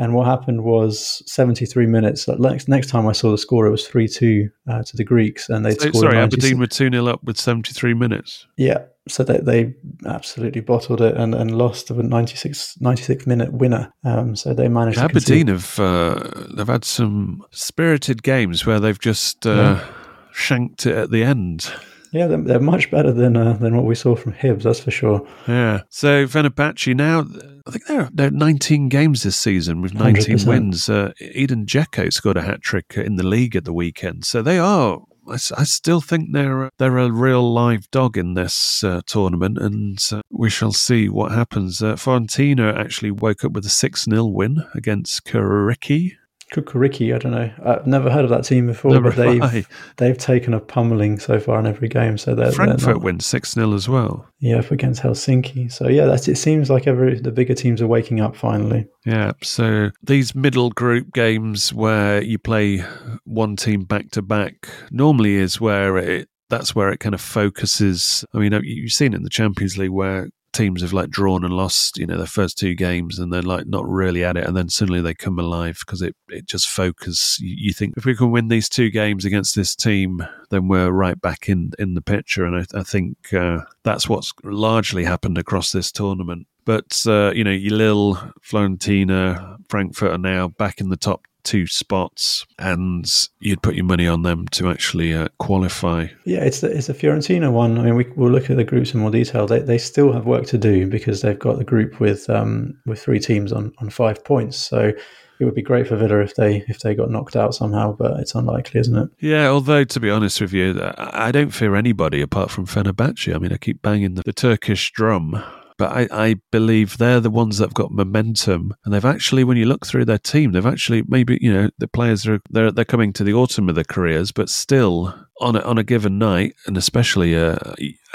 And 0.00 0.14
what 0.14 0.26
happened 0.26 0.62
was 0.62 1.22
73 1.26 1.86
minutes. 1.86 2.28
Next, 2.28 2.68
next 2.68 2.86
time 2.88 3.06
I 3.08 3.12
saw 3.12 3.32
the 3.32 3.38
score, 3.38 3.66
it 3.66 3.70
was 3.70 3.86
3 3.86 4.06
2 4.06 4.48
uh, 4.70 4.82
to 4.84 4.96
the 4.96 5.02
Greeks. 5.04 5.48
And 5.48 5.66
they 5.66 5.72
So- 5.72 5.88
scored. 5.88 5.94
sorry, 5.96 6.14
96 6.14 6.44
Aberdeen 6.44 6.58
were 6.60 6.66
2 6.68 6.90
0 6.90 7.06
up 7.08 7.24
with 7.24 7.36
73 7.36 7.94
minutes. 7.94 8.46
Yeah. 8.56 8.84
So 9.08 9.24
they, 9.24 9.38
they 9.38 9.74
absolutely 10.06 10.60
bottled 10.60 11.00
it 11.00 11.16
and, 11.16 11.34
and 11.34 11.56
lost 11.56 11.90
a 11.90 11.94
96, 11.94 12.76
96 12.80 13.26
minute 13.26 13.52
winner. 13.52 13.92
Um, 14.04 14.36
so 14.36 14.54
they 14.54 14.68
managed 14.68 14.98
to. 14.98 15.04
Aberdeen 15.04 15.48
have 15.48 15.80
uh, 15.80 16.30
they've 16.54 16.66
had 16.68 16.84
some 16.84 17.42
spirited 17.50 18.22
games 18.22 18.64
where 18.66 18.78
they've 18.78 19.00
just 19.00 19.46
uh, 19.46 19.50
Yeah. 19.50 19.84
shanked 20.32 20.86
it 20.86 20.94
at 20.96 21.10
the 21.10 21.24
end. 21.24 21.72
Yeah, 22.12 22.26
they're, 22.26 22.42
they're 22.42 22.60
much 22.60 22.90
better 22.90 23.12
than 23.12 23.36
uh, 23.36 23.54
than 23.54 23.76
what 23.76 23.84
we 23.84 23.94
saw 23.94 24.16
from 24.16 24.32
Hibs, 24.32 24.62
that's 24.62 24.80
for 24.80 24.90
sure. 24.90 25.26
Yeah. 25.46 25.82
So 25.90 26.26
Fenerbahce 26.26 26.94
now, 26.94 27.26
I 27.66 27.70
think 27.70 27.86
they're 27.86 28.08
they're 28.12 28.30
19 28.30 28.88
games 28.88 29.22
this 29.22 29.36
season 29.36 29.82
with 29.82 29.94
19 29.94 30.36
100%. 30.38 30.46
wins. 30.46 30.88
Uh, 30.88 31.12
Edin 31.20 31.66
Dzeko 31.66 32.12
scored 32.12 32.36
a 32.36 32.42
hat 32.42 32.62
trick 32.62 32.94
in 32.96 33.16
the 33.16 33.26
league 33.26 33.56
at 33.56 33.64
the 33.64 33.72
weekend. 33.72 34.24
So 34.24 34.42
they 34.42 34.58
are. 34.58 35.00
I 35.30 35.36
still 35.36 36.00
think 36.00 36.32
they're 36.32 36.70
they're 36.78 36.96
a 36.96 37.12
real 37.12 37.52
live 37.52 37.90
dog 37.90 38.16
in 38.16 38.32
this 38.34 38.82
uh, 38.82 39.02
tournament, 39.06 39.58
and 39.58 39.98
uh, 40.10 40.22
we 40.30 40.48
shall 40.48 40.72
see 40.72 41.08
what 41.08 41.32
happens. 41.32 41.82
Uh, 41.82 41.96
Fiorentina 41.96 42.74
actually 42.74 43.10
woke 43.10 43.44
up 43.44 43.52
with 43.52 43.66
a 43.66 43.70
six 43.70 44.04
0 44.04 44.24
win 44.24 44.64
against 44.74 45.24
Kuriki. 45.26 46.12
Kukuriki, 46.52 47.14
I 47.14 47.18
don't 47.18 47.32
know. 47.32 47.50
I've 47.64 47.86
never 47.86 48.10
heard 48.10 48.24
of 48.24 48.30
that 48.30 48.44
team 48.44 48.66
before, 48.66 48.92
Never 48.92 49.10
but 49.10 49.16
they've 49.16 49.42
I. 49.42 49.64
they've 49.98 50.16
taken 50.16 50.54
a 50.54 50.60
pummeling 50.60 51.18
so 51.18 51.38
far 51.38 51.58
in 51.60 51.66
every 51.66 51.88
game. 51.88 52.16
So 52.18 52.34
they're, 52.34 52.46
they're 52.46 52.52
Frankfurt 52.52 52.96
not- 52.96 53.02
wins 53.02 53.26
six 53.26 53.52
0 53.52 53.74
as 53.74 53.88
well. 53.88 54.26
yeah, 54.40 54.56
up 54.58 54.70
against 54.70 55.02
Helsinki. 55.02 55.70
So 55.70 55.88
yeah, 55.88 56.06
that's 56.06 56.26
it. 56.28 56.36
Seems 56.36 56.70
like 56.70 56.86
every 56.86 57.20
the 57.20 57.32
bigger 57.32 57.54
teams 57.54 57.82
are 57.82 57.86
waking 57.86 58.20
up 58.20 58.34
finally. 58.36 58.86
Yeah, 59.04 59.32
so 59.42 59.90
these 60.02 60.34
middle 60.34 60.70
group 60.70 61.12
games 61.12 61.72
where 61.74 62.22
you 62.22 62.38
play 62.38 62.84
one 63.24 63.56
team 63.56 63.84
back 63.84 64.10
to 64.12 64.22
back 64.22 64.68
normally 64.90 65.34
is 65.36 65.60
where 65.60 65.96
it 65.98 66.28
that's 66.50 66.74
where 66.74 66.88
it 66.90 66.98
kind 67.00 67.14
of 67.14 67.20
focuses. 67.20 68.24
I 68.32 68.38
mean, 68.38 68.58
you've 68.64 68.92
seen 68.92 69.12
it 69.12 69.16
in 69.16 69.22
the 69.22 69.28
Champions 69.28 69.76
League 69.76 69.90
where 69.90 70.30
teams 70.52 70.82
have 70.82 70.92
like 70.92 71.10
drawn 71.10 71.44
and 71.44 71.52
lost, 71.52 71.98
you 71.98 72.06
know, 72.06 72.16
their 72.16 72.26
first 72.26 72.58
two 72.58 72.74
games 72.74 73.18
and 73.18 73.32
they're 73.32 73.42
like 73.42 73.66
not 73.66 73.88
really 73.88 74.24
at 74.24 74.36
it, 74.36 74.46
and 74.46 74.56
then 74.56 74.68
suddenly 74.68 75.00
they 75.00 75.14
come 75.14 75.38
alive 75.38 75.78
because 75.80 76.02
it 76.02 76.16
it 76.28 76.46
just 76.46 76.68
focus. 76.68 77.38
You, 77.40 77.72
think 77.72 77.94
if 77.96 78.04
we 78.04 78.16
can 78.16 78.30
win 78.30 78.48
these 78.48 78.68
two 78.68 78.90
games 78.90 79.24
against 79.24 79.54
this 79.54 79.74
team, 79.74 80.26
then 80.50 80.68
we're 80.68 80.90
right 80.90 81.20
back 81.20 81.48
in 81.48 81.72
in 81.78 81.94
the 81.94 82.02
picture, 82.02 82.44
and 82.44 82.56
I, 82.56 82.78
I 82.78 82.82
think 82.82 83.32
uh, 83.32 83.60
that's 83.82 84.08
what's 84.08 84.32
largely 84.42 85.04
happened 85.04 85.38
across 85.38 85.72
this 85.72 85.92
tournament. 85.92 86.46
But 86.64 87.04
uh, 87.06 87.32
you 87.34 87.44
know, 87.44 87.52
Lille, 87.52 88.32
Florentina, 88.42 89.56
Frankfurt 89.68 90.12
are 90.12 90.18
now 90.18 90.48
back 90.48 90.80
in 90.80 90.88
the 90.88 90.96
top 90.96 91.26
two 91.48 91.66
spots, 91.66 92.46
and 92.58 93.06
you'd 93.40 93.62
put 93.62 93.74
your 93.74 93.86
money 93.86 94.06
on 94.06 94.22
them 94.22 94.46
to 94.48 94.68
actually 94.68 95.14
uh, 95.14 95.28
qualify. 95.38 96.08
Yeah, 96.24 96.44
it's 96.44 96.60
the, 96.60 96.70
it's 96.70 96.90
a 96.90 96.94
Fiorentina 96.94 97.50
one. 97.50 97.78
I 97.78 97.84
mean, 97.84 97.96
we, 97.96 98.04
we'll 98.16 98.30
look 98.30 98.50
at 98.50 98.56
the 98.56 98.64
groups 98.64 98.92
in 98.92 99.00
more 99.00 99.10
detail. 99.10 99.46
They, 99.46 99.60
they 99.60 99.78
still 99.78 100.12
have 100.12 100.26
work 100.26 100.44
to 100.48 100.58
do 100.58 100.86
because 100.86 101.22
they've 101.22 101.38
got 101.38 101.56
the 101.56 101.64
group 101.64 102.00
with 102.00 102.28
um, 102.28 102.76
with 102.84 103.00
three 103.00 103.18
teams 103.18 103.50
on, 103.50 103.72
on 103.78 103.88
five 103.88 104.22
points. 104.24 104.58
So 104.58 104.92
it 105.40 105.44
would 105.44 105.54
be 105.54 105.62
great 105.62 105.86
for 105.86 105.96
Villa 105.96 106.18
if 106.20 106.34
they 106.34 106.64
if 106.68 106.80
they 106.80 106.94
got 106.94 107.10
knocked 107.10 107.36
out 107.36 107.54
somehow, 107.54 107.92
but 107.92 108.20
it's 108.20 108.34
unlikely, 108.34 108.80
isn't 108.80 108.96
it? 108.96 109.08
Yeah, 109.20 109.48
although 109.48 109.84
to 109.84 110.00
be 110.00 110.10
honest 110.10 110.40
with 110.40 110.52
you, 110.52 110.78
I 110.80 111.28
I 111.28 111.32
don't 111.32 111.50
fear 111.50 111.76
anybody 111.76 112.20
apart 112.20 112.50
from 112.50 112.66
Fenerbahce. 112.66 113.34
I 113.34 113.38
mean, 113.38 113.52
I 113.52 113.56
keep 113.56 113.80
banging 113.80 114.14
the, 114.14 114.22
the 114.22 114.32
Turkish 114.32 114.92
drum. 114.92 115.42
But 115.78 115.92
I, 115.92 116.08
I 116.10 116.36
believe 116.50 116.98
they're 116.98 117.20
the 117.20 117.30
ones 117.30 117.58
that've 117.58 117.72
got 117.72 117.92
momentum, 117.92 118.74
and 118.84 118.92
they've 118.92 119.04
actually, 119.04 119.44
when 119.44 119.56
you 119.56 119.64
look 119.64 119.86
through 119.86 120.06
their 120.06 120.18
team, 120.18 120.50
they've 120.50 120.66
actually 120.66 121.04
maybe 121.06 121.38
you 121.40 121.52
know 121.52 121.70
the 121.78 121.86
players 121.86 122.26
are 122.26 122.40
they're 122.50 122.72
they're 122.72 122.84
coming 122.84 123.12
to 123.14 123.24
the 123.24 123.32
autumn 123.32 123.68
of 123.68 123.76
their 123.76 123.84
careers, 123.84 124.32
but 124.32 124.48
still 124.48 125.14
on 125.40 125.54
a, 125.54 125.60
on 125.60 125.78
a 125.78 125.84
given 125.84 126.18
night, 126.18 126.56
and 126.66 126.76
especially 126.76 127.36
uh, 127.36 127.56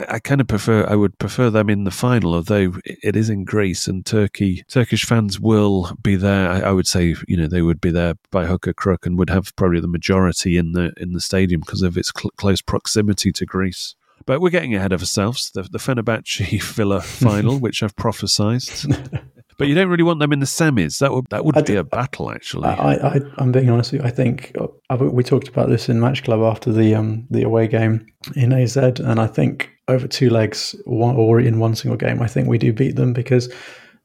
I, 0.10 0.20
kind 0.20 0.42
of 0.42 0.48
prefer 0.48 0.86
I 0.86 0.96
would 0.96 1.18
prefer 1.20 1.50
them 1.50 1.70
in 1.70 1.86
the 1.86 1.92
final, 1.92 2.34
although 2.34 2.74
it 2.84 3.16
is 3.16 3.30
in 3.30 3.46
Greece 3.46 3.88
and 3.88 4.06
Turkey. 4.06 4.66
Turkish 4.68 5.06
fans 5.06 5.40
will 5.40 5.98
be 6.02 6.18
there. 6.18 6.50
I, 6.50 6.60
I 6.60 6.72
would 6.72 6.88
say 6.88 7.16
you 7.30 7.38
know 7.38 7.48
they 7.48 7.62
would 7.62 7.80
be 7.80 7.92
there 7.92 8.16
by 8.30 8.46
hook 8.46 8.68
or 8.68 8.74
crook, 8.74 9.06
and 9.06 9.18
would 9.18 9.30
have 9.30 9.56
probably 9.56 9.80
the 9.80 9.88
majority 9.88 10.58
in 10.58 10.74
the 10.74 10.92
in 10.98 11.14
the 11.14 11.22
stadium 11.22 11.62
because 11.62 11.82
of 11.82 11.98
its 11.98 12.12
cl- 12.16 12.32
close 12.32 12.62
proximity 12.62 13.32
to 13.32 13.46
Greece. 13.46 13.96
But 14.26 14.42
we're 14.42 14.50
getting 14.50 14.76
ahead 14.76 14.94
of 14.94 15.02
ourselves. 15.02 15.52
The, 15.52 15.64
the 15.64 15.78
Fenerbahce 15.78 16.62
Villa 16.76 17.02
final, 17.02 17.60
which 17.60 17.84
I've 17.84 17.96
prophesised. 17.96 18.88
but 19.58 19.68
you 19.68 19.76
don't 19.76 19.90
really 19.90 20.04
want 20.04 20.20
them 20.20 20.34
in 20.34 20.40
the 20.40 20.46
semis. 20.46 21.00
That 21.00 21.14
would 21.14 21.26
that 21.30 21.46
would 21.46 21.58
I 21.58 21.62
be 21.62 21.74
d- 21.74 21.76
a 21.76 21.84
battle, 21.84 22.32
actually. 22.32 22.68
I, 22.68 22.94
I, 22.94 23.20
I'm 23.38 23.52
being 23.52 23.70
honest 23.70 23.92
with 23.92 24.02
you. 24.02 24.08
I 24.08 24.12
think 24.12 24.56
uh, 24.60 24.98
we 24.98 25.24
talked 25.24 25.48
about 25.48 25.70
this 25.70 25.90
in 25.90 26.00
Match 26.00 26.24
Club 26.24 26.42
after 26.42 26.72
the 26.72 26.96
um, 26.96 27.28
the 27.30 27.44
away 27.44 27.68
game 27.68 28.06
in 28.36 28.54
AZ, 28.54 28.78
and 28.78 29.20
I 29.20 29.28
think 29.28 29.70
over 29.88 30.08
two 30.08 30.30
legs 30.30 30.76
one, 30.86 31.16
or 31.16 31.40
in 31.40 31.60
one 31.60 31.76
single 31.76 31.98
game, 31.98 32.22
I 32.22 32.28
think 32.28 32.48
we 32.48 32.58
do 32.58 32.74
beat 32.74 32.96
them 32.96 33.14
because 33.14 33.54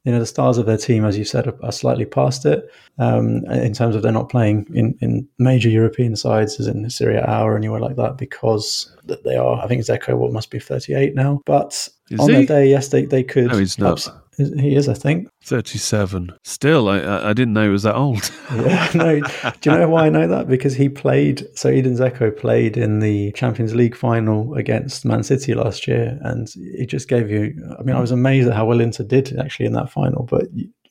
you 0.04 0.12
know 0.12 0.18
the 0.20 0.26
stars 0.26 0.58
of 0.58 0.66
their 0.66 0.76
team, 0.78 1.04
as 1.04 1.18
you 1.18 1.24
said, 1.24 1.46
are, 1.46 1.56
are 1.64 1.72
slightly 1.72 2.04
past 2.04 2.46
it 2.46 2.70
um, 2.98 3.44
in 3.46 3.74
terms 3.74 3.94
of 3.94 4.02
they're 4.02 4.12
not 4.12 4.28
playing 4.28 4.66
in, 4.72 4.96
in 5.00 5.28
major 5.38 5.68
European 5.68 6.16
sides, 6.16 6.58
as 6.60 6.66
in 6.66 6.88
Serie 6.88 7.16
A 7.16 7.42
or 7.42 7.56
anywhere 7.56 7.80
like 7.80 7.96
that, 7.96 8.16
because 8.16 8.94
th- 9.06 9.20
they 9.24 9.36
are. 9.36 9.62
I 9.62 9.66
think 9.68 9.82
Dzeko 9.82 10.16
what 10.16 10.32
must 10.32 10.50
be 10.50 10.58
38 10.58 11.14
now, 11.14 11.40
but 11.44 11.88
Is 12.10 12.20
on 12.20 12.28
he? 12.28 12.34
their 12.36 12.46
day, 12.46 12.70
yes, 12.70 12.88
they 12.88 13.04
they 13.04 13.22
could. 13.24 13.48
No, 13.48 13.58
he's 13.58 13.78
not. 13.78 13.92
abs- 13.92 14.10
he 14.38 14.74
is, 14.76 14.88
I 14.88 14.94
think. 14.94 15.28
Thirty-seven. 15.42 16.32
Still, 16.44 16.88
I- 16.88 17.28
I, 17.30 17.32
didn't 17.32 17.54
know 17.54 17.64
he 17.64 17.68
was 17.70 17.82
that 17.82 17.96
old. 17.96 18.30
Yeah, 18.54 18.90
no. 18.94 19.20
Do 19.60 19.70
you 19.70 19.76
know 19.78 19.88
why 19.88 20.06
I 20.06 20.08
know 20.08 20.26
that? 20.28 20.48
Because 20.48 20.74
he 20.74 20.88
played. 20.88 21.46
So 21.54 21.68
Edin 21.68 21.94
Dzeko 21.94 22.36
played 22.36 22.76
in 22.76 23.00
the 23.00 23.32
Champions 23.32 23.74
League 23.74 23.94
final 23.96 24.54
against 24.54 25.04
Man 25.04 25.22
City 25.22 25.54
last 25.54 25.86
year, 25.86 26.18
and 26.22 26.48
it 26.56 26.86
just 26.86 27.08
gave 27.08 27.30
you. 27.30 27.54
I 27.78 27.82
mean, 27.82 27.94
I 27.96 28.00
was 28.00 28.10
amazed 28.10 28.48
at 28.48 28.54
how 28.54 28.64
well 28.64 28.80
Inter 28.80 29.04
did 29.04 29.38
actually 29.38 29.66
in 29.66 29.72
that 29.74 29.90
final, 29.90 30.24
but. 30.24 30.44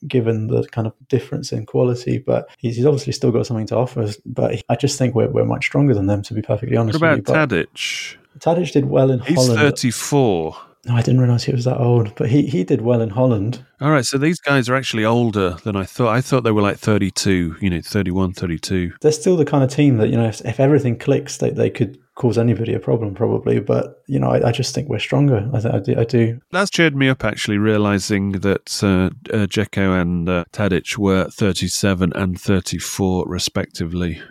Given 0.07 0.45
the 0.45 0.63
kind 0.67 0.85
of 0.85 0.93
difference 1.09 1.51
in 1.51 1.65
quality, 1.65 2.19
but 2.19 2.47
he's, 2.59 2.75
he's 2.75 2.85
obviously 2.85 3.13
still 3.13 3.31
got 3.31 3.47
something 3.47 3.65
to 3.65 3.77
offer. 3.77 4.07
But 4.27 4.61
I 4.69 4.75
just 4.75 4.99
think 4.99 5.15
we're, 5.15 5.27
we're 5.27 5.43
much 5.43 5.65
stronger 5.65 5.95
than 5.95 6.05
them, 6.05 6.21
to 6.21 6.35
be 6.35 6.43
perfectly 6.43 6.77
honest 6.77 7.01
What 7.01 7.17
with 7.17 7.25
about 7.25 7.47
you. 7.49 7.49
But 7.49 7.67
Tadic? 7.73 8.15
Tadic 8.37 8.71
did 8.73 8.85
well 8.85 9.09
in 9.09 9.21
He's 9.21 9.35
Holland. 9.35 9.57
thirty-four. 9.59 10.55
No, 10.87 10.95
I 10.95 11.01
didn't 11.01 11.19
realize 11.19 11.43
he 11.43 11.51
was 11.51 11.65
that 11.65 11.79
old, 11.79 12.15
but 12.15 12.29
he, 12.29 12.43
he 12.47 12.63
did 12.63 12.81
well 12.81 13.01
in 13.01 13.09
Holland. 13.09 13.65
All 13.81 13.91
right, 13.91 14.05
so 14.05 14.17
these 14.17 14.39
guys 14.39 14.69
are 14.69 14.75
actually 14.75 15.03
older 15.03 15.57
than 15.63 15.75
I 15.75 15.83
thought. 15.83 16.15
I 16.15 16.21
thought 16.21 16.43
they 16.43 16.51
were 16.51 16.61
like 16.61 16.77
32, 16.77 17.57
you 17.59 17.69
know, 17.69 17.81
31, 17.81 18.33
32. 18.33 18.93
they're 19.01 19.11
still 19.11 19.35
the 19.35 19.45
kind 19.45 19.63
of 19.63 19.69
team 19.69 19.97
that 19.97 20.09
you 20.09 20.15
know 20.17 20.27
if, 20.27 20.41
if 20.45 20.59
everything 20.59 20.97
clicks 20.97 21.37
they, 21.37 21.49
they 21.49 21.69
could 21.69 21.97
cause 22.15 22.37
anybody 22.37 22.73
a 22.73 22.79
problem 22.79 23.13
probably 23.13 23.59
but 23.59 24.01
you 24.07 24.19
know 24.19 24.29
i, 24.29 24.47
I 24.47 24.51
just 24.51 24.73
think 24.73 24.89
we're 24.89 24.97
stronger 24.99 25.47
I, 25.53 25.59
th- 25.59 25.73
I, 25.73 25.79
do, 25.79 25.99
I 25.99 26.03
do 26.03 26.39
That's 26.51 26.71
cheered 26.71 26.95
me 26.95 27.09
up 27.09 27.23
actually, 27.23 27.57
realizing 27.57 28.31
that 28.33 28.83
uh, 28.83 29.09
uh, 29.33 29.45
Dzeko 29.45 30.01
and 30.01 30.27
uh, 30.27 30.45
Tadic 30.51 30.97
were 30.97 31.29
37 31.29 32.13
and 32.13 32.39
34 32.39 33.25
respectively. 33.27 34.21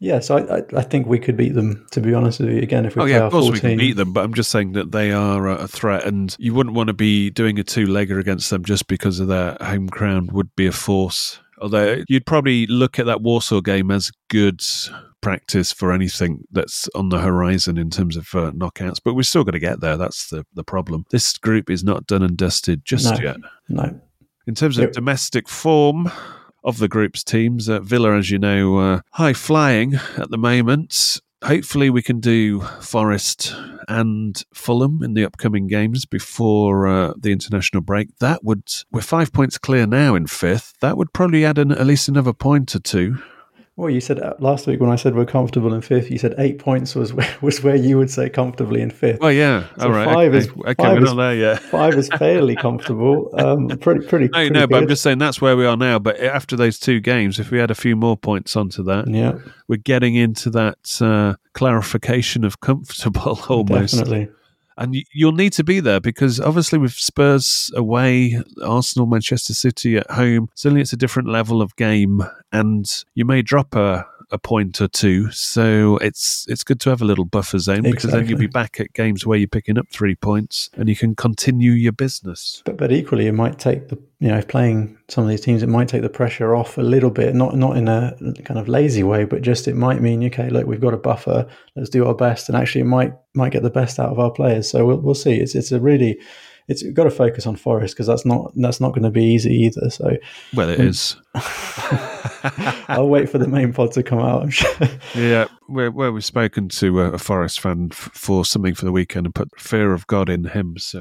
Yeah 0.00 0.18
so 0.18 0.38
I, 0.38 0.56
I, 0.58 0.62
I 0.78 0.82
think 0.82 1.06
we 1.06 1.18
could 1.18 1.36
beat 1.36 1.54
them 1.54 1.86
to 1.92 2.00
be 2.00 2.12
honest 2.14 2.40
with 2.40 2.50
you 2.50 2.58
again 2.58 2.84
if 2.86 2.96
we 2.96 3.02
Oh 3.02 3.04
play 3.04 3.12
yeah, 3.12 3.26
of 3.26 3.32
course 3.32 3.46
14 3.46 3.52
we 3.52 3.60
can 3.60 3.78
beat 3.78 3.96
them, 3.96 4.12
but 4.12 4.24
I'm 4.24 4.34
just 4.34 4.50
saying 4.50 4.72
that 4.72 4.90
they 4.92 5.12
are 5.12 5.46
a 5.46 5.68
threat, 5.68 6.04
and 6.04 6.34
you 6.38 6.54
wouldn't 6.54 6.74
want 6.74 6.88
to 6.88 6.94
be 6.94 7.30
doing 7.30 7.58
a 7.58 7.62
two-legger 7.64 8.18
against 8.18 8.50
them 8.50 8.64
just 8.64 8.88
because 8.88 9.20
of 9.20 9.28
their 9.28 9.56
home 9.60 9.86
ground 9.86 10.32
would 10.32 10.54
be 10.56 10.66
a 10.66 10.72
force. 10.72 11.38
Although 11.60 12.02
you'd 12.08 12.26
probably 12.26 12.66
look 12.66 12.98
at 12.98 13.06
that 13.06 13.20
Warsaw 13.20 13.60
game 13.60 13.90
as 13.90 14.10
good 14.28 14.62
practice 15.20 15.72
for 15.72 15.92
anything 15.92 16.44
that's 16.50 16.88
on 16.94 17.10
the 17.10 17.18
horizon 17.20 17.76
in 17.76 17.90
terms 17.90 18.16
of 18.16 18.26
uh, 18.34 18.50
knockouts, 18.52 18.98
but 19.04 19.12
we're 19.14 19.22
still 19.22 19.44
going 19.44 19.52
to 19.52 19.58
get 19.58 19.80
there. 19.80 19.98
That's 19.98 20.28
the 20.30 20.46
the 20.54 20.64
problem. 20.64 21.04
This 21.10 21.36
group 21.36 21.68
is 21.70 21.84
not 21.84 22.06
done 22.06 22.22
and 22.22 22.36
dusted 22.36 22.84
just 22.84 23.04
no 23.04 23.20
yet. 23.20 23.36
no 23.68 24.00
In 24.46 24.54
terms 24.54 24.78
of 24.78 24.84
Yep. 24.84 24.92
domestic 24.92 25.48
form 25.48 26.10
of 26.62 26.78
the 26.78 26.88
group's 26.88 27.24
teams, 27.24 27.68
uh, 27.68 27.80
Villa, 27.80 28.16
as 28.16 28.30
you 28.30 28.38
know, 28.38 28.78
uh, 28.78 29.00
high 29.12 29.32
flying 29.32 29.94
at 30.16 30.30
the 30.30 30.38
moment. 30.38 31.20
Hopefully, 31.42 31.88
we 31.88 32.02
can 32.02 32.20
do 32.20 32.60
Forest 32.82 33.54
and 33.88 34.42
Fulham 34.52 35.02
in 35.02 35.14
the 35.14 35.24
upcoming 35.24 35.66
games 35.66 36.04
before 36.04 36.86
uh, 36.86 37.14
the 37.18 37.32
international 37.32 37.80
break. 37.80 38.16
That 38.18 38.44
would, 38.44 38.70
we're 38.92 39.00
five 39.00 39.32
points 39.32 39.56
clear 39.56 39.86
now 39.86 40.14
in 40.14 40.26
fifth. 40.26 40.74
That 40.80 40.98
would 40.98 41.14
probably 41.14 41.44
add 41.44 41.58
an, 41.58 41.72
at 41.72 41.86
least 41.86 42.08
another 42.08 42.34
point 42.34 42.74
or 42.74 42.80
two. 42.80 43.18
Well, 43.80 43.88
you 43.88 44.02
said 44.02 44.20
uh, 44.20 44.34
last 44.40 44.66
week 44.66 44.78
when 44.78 44.90
I 44.90 44.96
said 44.96 45.14
we're 45.14 45.24
comfortable 45.24 45.72
in 45.72 45.80
fifth, 45.80 46.10
you 46.10 46.18
said 46.18 46.34
eight 46.36 46.58
points 46.58 46.94
was 46.94 47.14
where, 47.14 47.34
was 47.40 47.62
where 47.62 47.76
you 47.76 47.96
would 47.96 48.10
say 48.10 48.28
comfortably 48.28 48.82
in 48.82 48.90
fifth. 48.90 49.20
Well, 49.20 49.32
yeah, 49.32 49.64
So 49.78 49.86
all 49.86 49.90
right. 49.92 50.04
five 50.04 50.34
okay. 50.34 50.38
is- 50.38 50.48
okay, 50.50 50.74
five 50.74 50.92
we're 50.98 51.04
is- 51.04 51.10
not 51.10 51.16
there 51.16 51.34
yet. 51.34 51.60
Five 51.62 51.94
is 51.94 52.08
fairly 52.18 52.56
comfortable. 52.56 53.30
Um, 53.38 53.68
pretty, 53.78 54.06
pretty. 54.06 54.26
No, 54.26 54.30
pretty 54.32 54.50
no, 54.50 54.66
but 54.66 54.82
I'm 54.82 54.88
just 54.88 55.02
saying 55.02 55.16
that's 55.16 55.40
where 55.40 55.56
we 55.56 55.64
are 55.64 55.78
now. 55.78 55.98
But 55.98 56.20
after 56.20 56.56
those 56.56 56.78
two 56.78 57.00
games, 57.00 57.38
if 57.40 57.50
we 57.50 57.58
had 57.58 57.70
a 57.70 57.74
few 57.74 57.96
more 57.96 58.18
points 58.18 58.54
onto 58.54 58.82
that, 58.84 59.08
Yeah, 59.08 59.38
we're 59.66 59.76
getting 59.78 60.14
into 60.14 60.50
that 60.50 60.98
uh, 61.00 61.36
clarification 61.54 62.44
of 62.44 62.60
comfortable 62.60 63.40
almost. 63.48 63.94
definitely. 63.94 64.28
And 64.76 64.96
you'll 65.12 65.32
need 65.32 65.52
to 65.54 65.64
be 65.64 65.80
there 65.80 66.00
because 66.00 66.40
obviously 66.40 66.78
with 66.78 66.92
Spurs 66.92 67.70
away, 67.74 68.42
Arsenal, 68.64 69.06
Manchester 69.06 69.52
City 69.52 69.96
at 69.96 70.10
home, 70.10 70.48
suddenly 70.54 70.80
it's 70.80 70.92
a 70.92 70.96
different 70.96 71.28
level 71.28 71.60
of 71.60 71.76
game, 71.76 72.22
and 72.52 72.86
you 73.14 73.24
may 73.24 73.42
drop 73.42 73.74
a, 73.74 74.06
a 74.30 74.38
point 74.38 74.80
or 74.80 74.88
two. 74.88 75.30
So 75.32 75.98
it's 75.98 76.46
it's 76.48 76.64
good 76.64 76.80
to 76.80 76.90
have 76.90 77.02
a 77.02 77.04
little 77.04 77.24
buffer 77.24 77.58
zone 77.58 77.82
because 77.82 78.10
then 78.10 78.26
you'll 78.26 78.38
be 78.38 78.46
back 78.46 78.80
at 78.80 78.92
games 78.92 79.26
where 79.26 79.38
you're 79.38 79.48
picking 79.48 79.78
up 79.78 79.88
three 79.90 80.14
points 80.14 80.70
and 80.74 80.88
you 80.88 80.96
can 80.96 81.14
continue 81.14 81.72
your 81.72 81.92
business. 81.92 82.62
But 82.64 82.76
but 82.76 82.92
equally, 82.92 83.26
it 83.26 83.32
might 83.32 83.58
take 83.58 83.88
the 83.88 83.98
you 84.20 84.28
know 84.28 84.38
if 84.38 84.46
playing 84.48 84.96
some 85.08 85.24
of 85.24 85.30
these 85.30 85.40
teams, 85.40 85.62
it 85.62 85.68
might 85.68 85.88
take 85.88 86.02
the 86.02 86.08
pressure 86.08 86.54
off 86.54 86.78
a 86.78 86.82
little 86.82 87.10
bit. 87.10 87.34
Not 87.34 87.56
not 87.56 87.76
in 87.76 87.88
a 87.88 88.14
kind 88.44 88.60
of 88.60 88.68
lazy 88.68 89.02
way, 89.02 89.24
but 89.24 89.42
just 89.42 89.66
it 89.66 89.74
might 89.76 90.00
mean 90.00 90.22
okay, 90.26 90.48
look, 90.50 90.66
we've 90.66 90.80
got 90.80 90.94
a 90.94 90.98
buffer. 90.98 91.48
Let's 91.74 91.90
do 91.90 92.06
our 92.06 92.14
best, 92.14 92.48
and 92.48 92.56
actually, 92.56 92.82
it 92.82 92.84
might 92.86 93.12
might 93.34 93.52
get 93.52 93.62
the 93.62 93.70
best 93.70 93.98
out 93.98 94.10
of 94.10 94.18
our 94.18 94.30
players. 94.30 94.70
So 94.70 94.84
we'll 94.86 95.00
we'll 95.00 95.14
see. 95.14 95.32
It's 95.40 95.54
it's 95.54 95.72
a 95.72 95.80
really 95.80 96.18
it's 96.68 96.82
got 96.92 97.04
to 97.04 97.10
focus 97.10 97.46
on 97.46 97.56
Forest 97.56 97.94
because 97.94 98.06
that's 98.06 98.24
not 98.24 98.52
that's 98.56 98.80
not 98.80 98.90
going 98.90 99.02
to 99.02 99.10
be 99.10 99.24
easy 99.24 99.50
either. 99.54 99.90
So 99.90 100.16
Well, 100.54 100.68
it 100.68 100.78
Mm. 100.78 100.86
is. 100.88 101.16
I'll 102.88 103.08
wait 103.08 103.28
for 103.28 103.38
the 103.38 103.48
main 103.48 103.72
pod 103.72 103.92
to 103.92 104.02
come 104.02 104.18
out. 104.18 104.42
I'm 104.42 104.50
sure. 104.50 104.70
Yeah, 105.14 105.46
where, 105.66 105.90
where 105.90 106.12
we've 106.12 106.24
spoken 106.24 106.68
to 106.68 107.00
a, 107.00 107.12
a 107.12 107.18
Forest 107.18 107.60
fan 107.60 107.88
f- 107.92 108.10
for 108.14 108.44
something 108.44 108.74
for 108.74 108.84
the 108.84 108.92
weekend 108.92 109.26
and 109.26 109.34
put 109.34 109.48
fear 109.58 109.92
of 109.92 110.06
God 110.06 110.28
in 110.28 110.44
him. 110.44 110.76
So, 110.78 111.00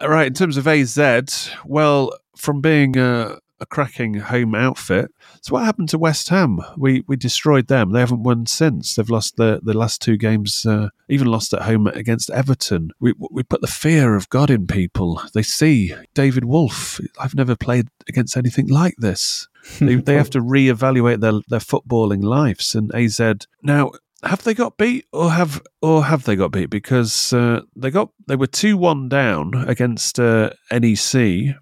uh, 0.00 0.04
all 0.04 0.10
right, 0.10 0.26
in 0.26 0.34
terms 0.34 0.56
of 0.56 0.66
AZ, 0.66 1.50
well, 1.64 2.12
from 2.36 2.60
being 2.60 2.96
a, 2.96 3.38
a 3.60 3.66
cracking 3.66 4.14
home 4.14 4.54
outfit, 4.54 5.10
so 5.40 5.54
what 5.54 5.64
happened 5.64 5.88
to 5.90 5.98
West 5.98 6.28
Ham? 6.28 6.60
We 6.76 7.04
we 7.06 7.16
destroyed 7.16 7.68
them. 7.68 7.92
They 7.92 8.00
haven't 8.00 8.22
won 8.22 8.46
since. 8.46 8.94
They've 8.94 9.08
lost 9.08 9.36
the, 9.36 9.60
the 9.62 9.76
last 9.76 10.02
two 10.02 10.16
games, 10.16 10.66
uh, 10.66 10.88
even 11.08 11.28
lost 11.28 11.54
at 11.54 11.62
home 11.62 11.86
against 11.86 12.30
Everton. 12.30 12.90
We 13.00 13.14
we 13.18 13.42
put 13.42 13.60
the 13.60 13.66
fear 13.66 14.14
of 14.14 14.28
God 14.28 14.50
in 14.50 14.66
people. 14.66 15.22
They 15.34 15.42
see 15.42 15.94
David 16.14 16.44
Wolfe. 16.44 17.00
I've 17.18 17.34
never 17.34 17.56
played 17.56 17.88
against 18.08 18.36
anything 18.36 18.68
like 18.68 18.94
this. 18.98 19.48
They, 19.80 19.96
they 19.96 20.14
have 20.14 20.30
to 20.30 20.40
reevaluate 20.40 21.20
their 21.20 21.40
their 21.48 21.58
footballing 21.58 22.22
lives. 22.22 22.76
And 22.76 22.94
AZ 22.94 23.20
now 23.62 23.90
have 24.22 24.42
they 24.44 24.54
got 24.54 24.76
beat 24.76 25.06
or 25.12 25.30
have 25.30 25.62
or 25.82 26.04
have 26.04 26.24
they 26.24 26.36
got 26.36 26.52
beat 26.52 26.70
because 26.70 27.32
uh, 27.32 27.62
they 27.74 27.90
got 27.90 28.10
they 28.26 28.36
were 28.36 28.46
two 28.46 28.76
one 28.76 29.08
down 29.08 29.54
against 29.68 30.18
uh, 30.18 30.50
NEC, 30.70 31.56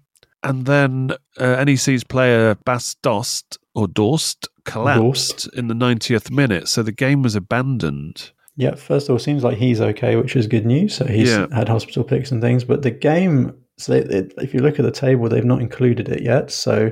and 0.45 0.65
then 0.65 1.11
uh, 1.37 1.63
NEC's 1.63 2.03
player 2.03 2.55
Bas 2.65 2.95
Dost 3.01 3.57
or 3.73 3.87
Dorst 3.87 4.47
collapsed 4.63 5.47
in 5.55 5.67
the 5.67 5.73
90th 5.73 6.31
minute, 6.31 6.67
so 6.67 6.81
the 6.83 6.91
game 6.91 7.21
was 7.21 7.35
abandoned. 7.35 8.31
Yeah, 8.57 8.75
first 8.75 9.09
of 9.09 9.13
all, 9.13 9.19
seems 9.19 9.43
like 9.43 9.57
he's 9.57 9.81
okay, 9.81 10.15
which 10.15 10.35
is 10.35 10.47
good 10.47 10.65
news. 10.65 10.95
So 10.95 11.05
he's 11.05 11.29
Yeah. 11.29 11.47
had 11.53 11.67
hospital 11.67 12.03
picks 12.03 12.31
and 12.31 12.41
things, 12.41 12.63
but 12.63 12.81
the 12.83 12.91
game. 12.91 13.53
So 13.77 13.91
it, 13.91 14.09
it, 14.09 14.33
if 14.37 14.53
you 14.53 14.61
look 14.61 14.79
at 14.79 14.85
the 14.85 14.91
table, 14.91 15.27
they've 15.27 15.43
not 15.43 15.59
included 15.61 16.07
it 16.07 16.21
yet. 16.23 16.49
So 16.51 16.91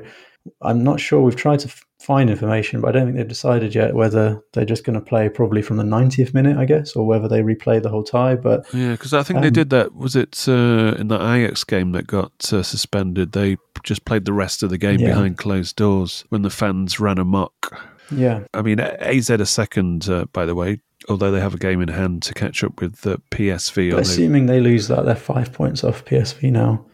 I'm 0.61 0.83
not 0.83 0.99
sure. 0.99 1.21
We've 1.21 1.35
tried 1.35 1.59
to 1.59 1.67
f- 1.67 1.85
find 1.99 2.29
information, 2.29 2.81
but 2.81 2.89
I 2.89 2.91
don't 2.91 3.05
think 3.05 3.17
they've 3.17 3.27
decided 3.27 3.73
yet 3.73 3.93
whether 3.95 4.41
they're 4.51 4.65
just 4.65 4.83
going 4.83 4.95
to 4.99 5.05
play 5.05 5.29
probably 5.29 5.61
from 5.61 5.77
the 5.77 5.83
90th 5.83 6.33
minute, 6.33 6.57
I 6.57 6.65
guess, 6.65 6.95
or 6.95 7.05
whether 7.05 7.27
they 7.29 7.41
replay 7.41 7.81
the 7.81 7.89
whole 7.89 8.03
tie. 8.03 8.35
But 8.35 8.65
Yeah, 8.73 8.91
because 8.91 9.13
I 9.13 9.23
think 9.23 9.39
they 9.41 9.47
Um, 9.47 9.53
did 9.53 9.69
that. 9.69 9.95
Was 9.95 10.15
it 10.17 10.43
uh, 10.47 10.95
in 10.99 11.07
the 11.07 11.15
Ajax 11.15 11.63
game 11.63 11.93
that 11.93 12.07
got 12.07 12.31
uh, 12.51 12.61
suspended? 12.63 13.31
They 13.31 13.55
just 13.83 14.03
played 14.05 14.25
the 14.25 14.33
rest 14.33 14.63
of 14.63 14.69
the 14.69 14.77
game 14.77 14.99
Yeah. 14.99 15.09
behind 15.09 15.37
closed 15.37 15.75
doors 15.77 16.25
when 16.29 16.41
the 16.41 16.49
fans 16.49 16.99
ran 16.99 17.17
amok. 17.19 17.81
yeah, 18.11 18.41
I 18.53 18.61
mean, 18.61 18.79
AZ 18.81 19.29
a 19.29 19.45
second, 19.45 20.09
uh, 20.09 20.25
by 20.33 20.45
the 20.45 20.55
way, 20.55 20.81
although 21.07 21.31
they 21.31 21.39
have 21.39 21.53
a 21.53 21.57
game 21.57 21.81
in 21.81 21.87
hand 21.87 22.21
to 22.23 22.33
catch 22.33 22.63
up 22.65 22.81
with 22.81 23.01
the 23.01 23.19
PSV. 23.31 23.97
assuming 23.97 24.45
they 24.47 24.59
lose 24.59 24.89
that, 24.89 25.05
they're 25.05 25.15
five 25.15 25.53
points 25.53 25.83
off 25.85 26.03
PSV 26.03 26.51
now. 26.51 26.85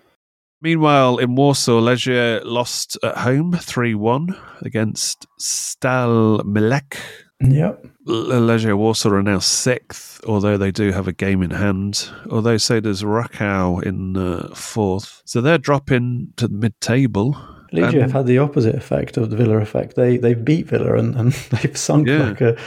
Meanwhile, 0.61 1.19
in 1.19 1.35
Warsaw, 1.35 1.79
Legia 1.79 2.41
lost 2.43 2.97
at 3.03 3.17
home 3.19 3.53
3 3.53 3.95
1 3.95 4.35
against 4.61 5.25
Stal 5.39 6.41
Mielec. 6.41 6.97
Yep. 7.41 7.85
Le- 8.05 8.35
Legia 8.41 8.77
Warsaw 8.77 9.11
are 9.11 9.23
now 9.23 9.39
sixth, 9.39 10.19
although 10.27 10.57
they 10.57 10.71
do 10.71 10.91
have 10.91 11.07
a 11.07 11.13
game 11.13 11.41
in 11.41 11.51
hand. 11.51 12.09
Although 12.29 12.57
so 12.57 12.81
does 12.81 13.03
Rakow 13.03 13.81
in 13.81 14.17
uh, 14.17 14.53
fourth. 14.53 15.21
So 15.25 15.39
they're 15.39 15.57
dropping 15.57 16.33
to 16.35 16.49
the 16.49 16.55
mid 16.55 16.79
table. 16.81 17.37
Legia 17.71 18.01
have 18.01 18.11
had 18.11 18.25
the 18.25 18.39
opposite 18.39 18.75
effect 18.75 19.15
of 19.15 19.29
the 19.29 19.37
Villa 19.37 19.57
effect. 19.59 19.95
They 19.95 20.17
they've 20.17 20.43
beat 20.43 20.65
Villa 20.67 20.95
and, 20.97 21.15
and 21.15 21.31
they've 21.51 21.77
sunk 21.77 22.07
Yeah. 22.09 22.29
like 22.29 22.41
a 22.41 22.57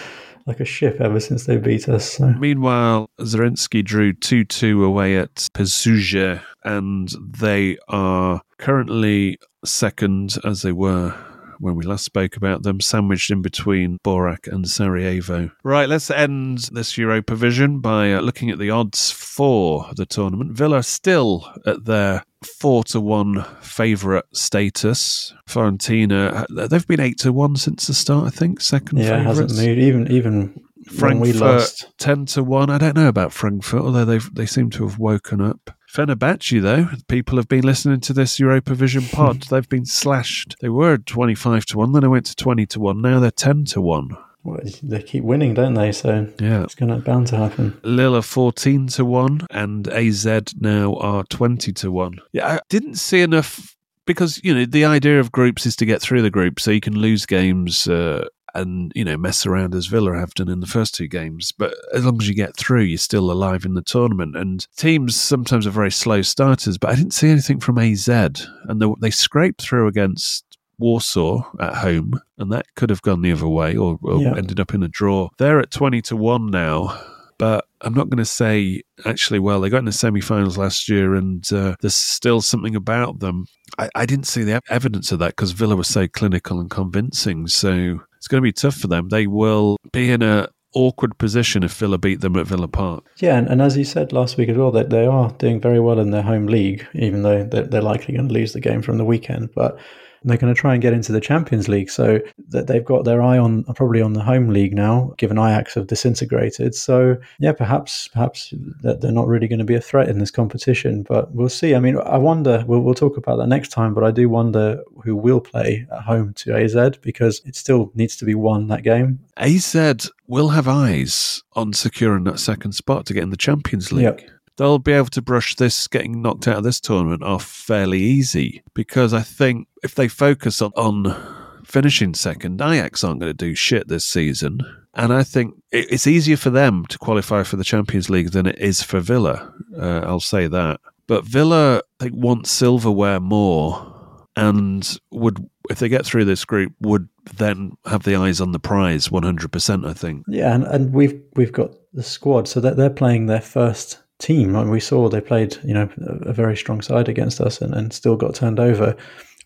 like 0.46 0.60
a 0.60 0.64
ship 0.64 1.00
ever 1.00 1.20
since 1.20 1.46
they 1.46 1.56
beat 1.56 1.88
us. 1.88 2.12
So. 2.12 2.28
Meanwhile, 2.38 3.08
Zrinjski 3.20 3.84
drew 3.84 4.12
2 4.12 4.44
2 4.44 4.84
away 4.84 5.16
at 5.16 5.34
Posušje, 5.54 6.40
and 6.64 7.08
they 7.20 7.78
are 7.88 8.42
currently 8.58 9.38
second, 9.64 10.36
as 10.44 10.62
they 10.62 10.72
were 10.72 11.14
when 11.62 11.76
we 11.76 11.84
last 11.84 12.04
spoke 12.04 12.36
about 12.36 12.64
them, 12.64 12.80
sandwiched 12.80 13.30
in 13.30 13.40
between 13.40 13.96
Borac 14.04 14.52
and 14.52 14.68
Sarajevo. 14.68 15.52
Right, 15.62 15.88
let's 15.88 16.10
end 16.10 16.70
this 16.72 16.98
Europa 16.98 17.36
Vision 17.36 17.78
by 17.78 18.12
uh, 18.12 18.20
looking 18.20 18.50
at 18.50 18.58
the 18.58 18.70
odds 18.70 19.12
for 19.12 19.88
the 19.94 20.04
tournament. 20.04 20.52
Villa 20.52 20.82
still 20.82 21.48
at 21.64 21.84
their 21.84 22.24
four 22.46 22.84
to 22.84 23.00
one 23.00 23.44
favourite 23.60 24.24
status. 24.32 25.34
Fiorentina, 25.48 26.46
they've 26.68 26.86
been 26.86 27.00
eight 27.00 27.18
to 27.18 27.32
one 27.32 27.56
since 27.56 27.86
the 27.86 27.94
start, 27.94 28.26
I 28.26 28.30
think. 28.30 28.60
Second 28.60 28.98
Yeah, 28.98 29.20
it 29.20 29.24
hasn't 29.24 29.54
moved. 29.54 29.78
Even 29.78 30.10
even 30.10 30.62
Frankfurt 30.90 31.84
ten 31.98 32.26
to 32.26 32.42
one. 32.42 32.70
I 32.70 32.78
don't 32.78 32.96
know 32.96 33.08
about 33.08 33.32
Frankfurt, 33.32 33.82
although 33.82 34.04
they 34.04 34.18
they 34.18 34.46
seem 34.46 34.70
to 34.70 34.86
have 34.86 34.98
woken 34.98 35.40
up. 35.40 35.70
Fenerbahce, 35.92 36.60
though, 36.62 36.88
people 37.08 37.36
have 37.36 37.48
been 37.48 37.64
listening 37.64 38.00
to 38.00 38.14
this 38.14 38.40
Europa 38.40 38.74
Vision 38.74 39.02
pod. 39.02 39.42
They've 39.50 39.68
been 39.68 39.84
slashed. 39.84 40.56
They 40.60 40.70
were 40.70 40.98
twenty 40.98 41.34
five 41.34 41.66
to 41.66 41.78
one, 41.78 41.92
then 41.92 42.02
they 42.02 42.08
went 42.08 42.26
to 42.26 42.36
twenty 42.36 42.66
to 42.66 42.80
one. 42.80 43.00
Now 43.00 43.20
they're 43.20 43.30
ten 43.30 43.64
to 43.66 43.80
one. 43.80 44.16
Well, 44.44 44.58
they 44.82 45.02
keep 45.02 45.24
winning, 45.24 45.54
don't 45.54 45.74
they? 45.74 45.92
So 45.92 46.28
Yeah. 46.40 46.64
it's 46.64 46.74
gonna 46.74 46.98
bound 46.98 47.28
to 47.28 47.36
happen. 47.36 47.76
Lille 47.82 48.16
are 48.16 48.22
14 48.22 48.86
to 48.88 49.04
1 49.04 49.46
and 49.50 49.88
AZ 49.88 50.26
now 50.60 50.94
are 50.96 51.24
20 51.24 51.72
to 51.72 51.90
1. 51.92 52.18
Yeah, 52.32 52.54
I 52.54 52.60
didn't 52.68 52.96
see 52.96 53.20
enough 53.20 53.76
because, 54.06 54.40
you 54.42 54.52
know, 54.54 54.66
the 54.66 54.84
idea 54.84 55.20
of 55.20 55.30
groups 55.32 55.64
is 55.66 55.76
to 55.76 55.86
get 55.86 56.02
through 56.02 56.22
the 56.22 56.30
group 56.30 56.58
so 56.60 56.70
you 56.70 56.80
can 56.80 56.98
lose 56.98 57.24
games 57.24 57.86
uh, 57.86 58.26
and, 58.54 58.92
you 58.94 59.04
know, 59.04 59.16
mess 59.16 59.46
around 59.46 59.74
as 59.74 59.86
Villa 59.86 60.14
have 60.18 60.34
done 60.34 60.48
in 60.48 60.60
the 60.60 60.66
first 60.66 60.94
two 60.94 61.06
games. 61.08 61.52
But 61.52 61.74
as 61.94 62.04
long 62.04 62.20
as 62.20 62.28
you 62.28 62.34
get 62.34 62.56
through, 62.56 62.82
you're 62.82 62.98
still 62.98 63.30
alive 63.30 63.64
in 63.64 63.74
the 63.74 63.80
tournament. 63.80 64.36
And 64.36 64.66
teams 64.76 65.14
sometimes 65.16 65.66
are 65.66 65.70
very 65.70 65.90
slow 65.92 66.20
starters, 66.20 66.76
but 66.78 66.90
I 66.90 66.96
didn't 66.96 67.12
see 67.12 67.28
anything 67.30 67.60
from 67.60 67.78
AZ. 67.78 68.08
And 68.08 68.82
they, 68.82 68.86
they 69.00 69.10
scraped 69.10 69.62
through 69.62 69.86
against 69.86 70.44
Warsaw 70.78 71.42
at 71.60 71.74
home, 71.74 72.20
and 72.38 72.52
that 72.52 72.66
could 72.74 72.90
have 72.90 73.02
gone 73.02 73.22
the 73.22 73.32
other 73.32 73.48
way 73.48 73.76
or, 73.76 73.98
or 74.02 74.20
Yeah. 74.20 74.34
ended 74.36 74.60
up 74.60 74.74
in 74.74 74.82
a 74.82 74.88
draw. 74.88 75.28
They're 75.38 75.60
at 75.60 75.70
20 75.70 76.02
to 76.02 76.16
1 76.16 76.50
now 76.50 77.00
but 77.42 77.66
I'm 77.80 77.92
not 77.92 78.08
going 78.08 78.18
to 78.18 78.24
say 78.24 78.82
actually. 79.04 79.40
Well, 79.40 79.60
they 79.60 79.68
got 79.68 79.78
in 79.78 79.84
the 79.86 79.90
semi-finals 79.90 80.56
last 80.56 80.88
year, 80.88 81.16
and 81.16 81.52
uh, 81.52 81.74
there's 81.80 81.96
still 81.96 82.40
something 82.40 82.76
about 82.76 83.18
them. 83.18 83.46
I, 83.78 83.88
I 83.96 84.06
didn't 84.06 84.28
see 84.28 84.44
the 84.44 84.60
evidence 84.68 85.10
of 85.10 85.18
that 85.18 85.30
because 85.34 85.50
Villa 85.50 85.74
was 85.74 85.88
so 85.88 86.06
clinical 86.06 86.60
and 86.60 86.70
convincing. 86.70 87.48
So 87.48 87.98
it's 88.16 88.28
going 88.28 88.40
to 88.40 88.46
be 88.46 88.52
tough 88.52 88.76
for 88.76 88.86
them. 88.86 89.08
They 89.08 89.26
will 89.26 89.76
be 89.92 90.12
in 90.12 90.22
a 90.22 90.50
awkward 90.74 91.18
position 91.18 91.64
if 91.64 91.74
Villa 91.74 91.98
beat 91.98 92.20
them 92.20 92.36
at 92.36 92.46
Villa 92.46 92.68
Park. 92.68 93.06
Yeah, 93.16 93.36
and, 93.36 93.48
and 93.48 93.60
as 93.60 93.76
you 93.76 93.84
said 93.84 94.12
last 94.12 94.36
week 94.36 94.48
as 94.48 94.56
well, 94.56 94.70
that 94.70 94.90
they 94.90 95.06
are 95.06 95.30
doing 95.32 95.60
very 95.60 95.80
well 95.80 95.98
in 95.98 96.12
their 96.12 96.22
home 96.22 96.46
league, 96.46 96.86
even 96.94 97.22
though 97.22 97.42
they're, 97.42 97.64
they're 97.64 97.82
likely 97.82 98.14
going 98.14 98.28
to 98.28 98.34
lose 98.34 98.52
the 98.52 98.60
game 98.60 98.82
from 98.82 98.98
the 98.98 99.04
weekend. 99.04 99.50
But 99.52 99.78
they're 100.24 100.36
going 100.36 100.54
to 100.54 100.60
try 100.60 100.72
and 100.72 100.82
get 100.82 100.92
into 100.92 101.12
the 101.12 101.20
Champions 101.20 101.68
League, 101.68 101.90
so 101.90 102.20
that 102.48 102.66
they've 102.66 102.84
got 102.84 103.04
their 103.04 103.22
eye 103.22 103.38
on 103.38 103.64
probably 103.64 104.02
on 104.02 104.12
the 104.12 104.22
home 104.22 104.48
league 104.48 104.74
now. 104.74 105.14
Given 105.18 105.38
Ajax 105.38 105.74
have 105.74 105.86
disintegrated, 105.86 106.74
so 106.74 107.16
yeah, 107.38 107.52
perhaps 107.52 108.08
perhaps 108.08 108.52
that 108.82 109.00
they're 109.00 109.12
not 109.12 109.26
really 109.26 109.48
going 109.48 109.58
to 109.58 109.64
be 109.64 109.74
a 109.74 109.80
threat 109.80 110.08
in 110.08 110.18
this 110.18 110.30
competition. 110.30 111.02
But 111.02 111.32
we'll 111.34 111.48
see. 111.48 111.74
I 111.74 111.80
mean, 111.80 111.98
I 111.98 112.18
wonder. 112.18 112.64
We'll, 112.66 112.80
we'll 112.80 112.94
talk 112.94 113.16
about 113.16 113.36
that 113.36 113.48
next 113.48 113.70
time. 113.70 113.94
But 113.94 114.04
I 114.04 114.10
do 114.10 114.28
wonder 114.28 114.82
who 115.04 115.16
will 115.16 115.40
play 115.40 115.86
at 115.92 116.02
home 116.02 116.34
to 116.34 116.56
AZ 116.56 116.98
because 116.98 117.40
it 117.44 117.56
still 117.56 117.90
needs 117.94 118.16
to 118.16 118.24
be 118.24 118.34
won 118.34 118.68
that 118.68 118.82
game. 118.82 119.20
AZ 119.36 120.10
will 120.26 120.50
have 120.50 120.68
eyes 120.68 121.42
on 121.54 121.72
securing 121.72 122.24
that 122.24 122.38
second 122.38 122.72
spot 122.72 123.06
to 123.06 123.14
get 123.14 123.22
in 123.22 123.30
the 123.30 123.36
Champions 123.36 123.92
League. 123.92 124.04
Yep. 124.04 124.20
They'll 124.56 124.78
be 124.78 124.92
able 124.92 125.06
to 125.08 125.22
brush 125.22 125.56
this 125.56 125.88
getting 125.88 126.20
knocked 126.22 126.46
out 126.46 126.58
of 126.58 126.64
this 126.64 126.80
tournament 126.80 127.22
off 127.22 127.44
fairly 127.44 128.00
easy 128.00 128.62
because 128.74 129.14
I 129.14 129.22
think 129.22 129.68
if 129.82 129.94
they 129.94 130.08
focus 130.08 130.60
on, 130.60 130.72
on 130.76 131.32
finishing 131.64 132.14
second. 132.14 132.60
Ajax 132.60 133.02
aren't 133.02 133.20
going 133.20 133.30
to 133.30 133.34
do 133.34 133.54
shit 133.54 133.88
this 133.88 134.06
season. 134.06 134.60
And 134.94 135.12
I 135.12 135.22
think 135.22 135.54
it's 135.70 136.06
easier 136.06 136.36
for 136.36 136.50
them 136.50 136.84
to 136.86 136.98
qualify 136.98 137.44
for 137.44 137.56
the 137.56 137.64
Champions 137.64 138.10
League 138.10 138.32
than 138.32 138.46
it 138.46 138.58
is 138.58 138.82
for 138.82 139.00
Villa. 139.00 139.52
Uh, 139.76 140.00
I'll 140.04 140.20
say 140.20 140.48
that. 140.48 140.80
But 141.06 141.24
Villa, 141.24 141.82
think, 141.98 142.14
want 142.14 142.46
silverware 142.46 143.20
more 143.20 144.26
and 144.36 144.98
would, 145.10 145.48
if 145.70 145.78
they 145.78 145.88
get 145.88 146.04
through 146.04 146.26
this 146.26 146.44
group, 146.44 146.72
would 146.80 147.08
then 147.36 147.72
have 147.86 148.02
the 148.02 148.16
eyes 148.16 148.40
on 148.40 148.52
the 148.52 148.58
prize 148.58 149.08
100%, 149.08 149.88
I 149.88 149.92
think. 149.94 150.24
Yeah, 150.28 150.54
and, 150.54 150.64
and 150.64 150.92
we've 150.92 151.20
we've 151.34 151.52
got 151.52 151.72
the 151.92 152.02
squad, 152.02 152.48
so 152.48 152.60
that 152.60 152.76
they're 152.76 152.90
playing 152.90 153.26
their 153.26 153.40
first 153.40 154.01
team. 154.22 154.56
And 154.56 154.70
we 154.70 154.80
saw 154.80 155.08
they 155.08 155.20
played, 155.20 155.56
you 155.64 155.74
know, 155.74 155.88
a, 156.06 156.32
very 156.32 156.56
strong 156.56 156.80
side 156.80 157.08
against 157.08 157.40
us 157.40 157.60
and, 157.60 157.74
and 157.74 157.92
still 157.92 158.16
got 158.16 158.34
turned 158.34 158.60
over 158.60 158.96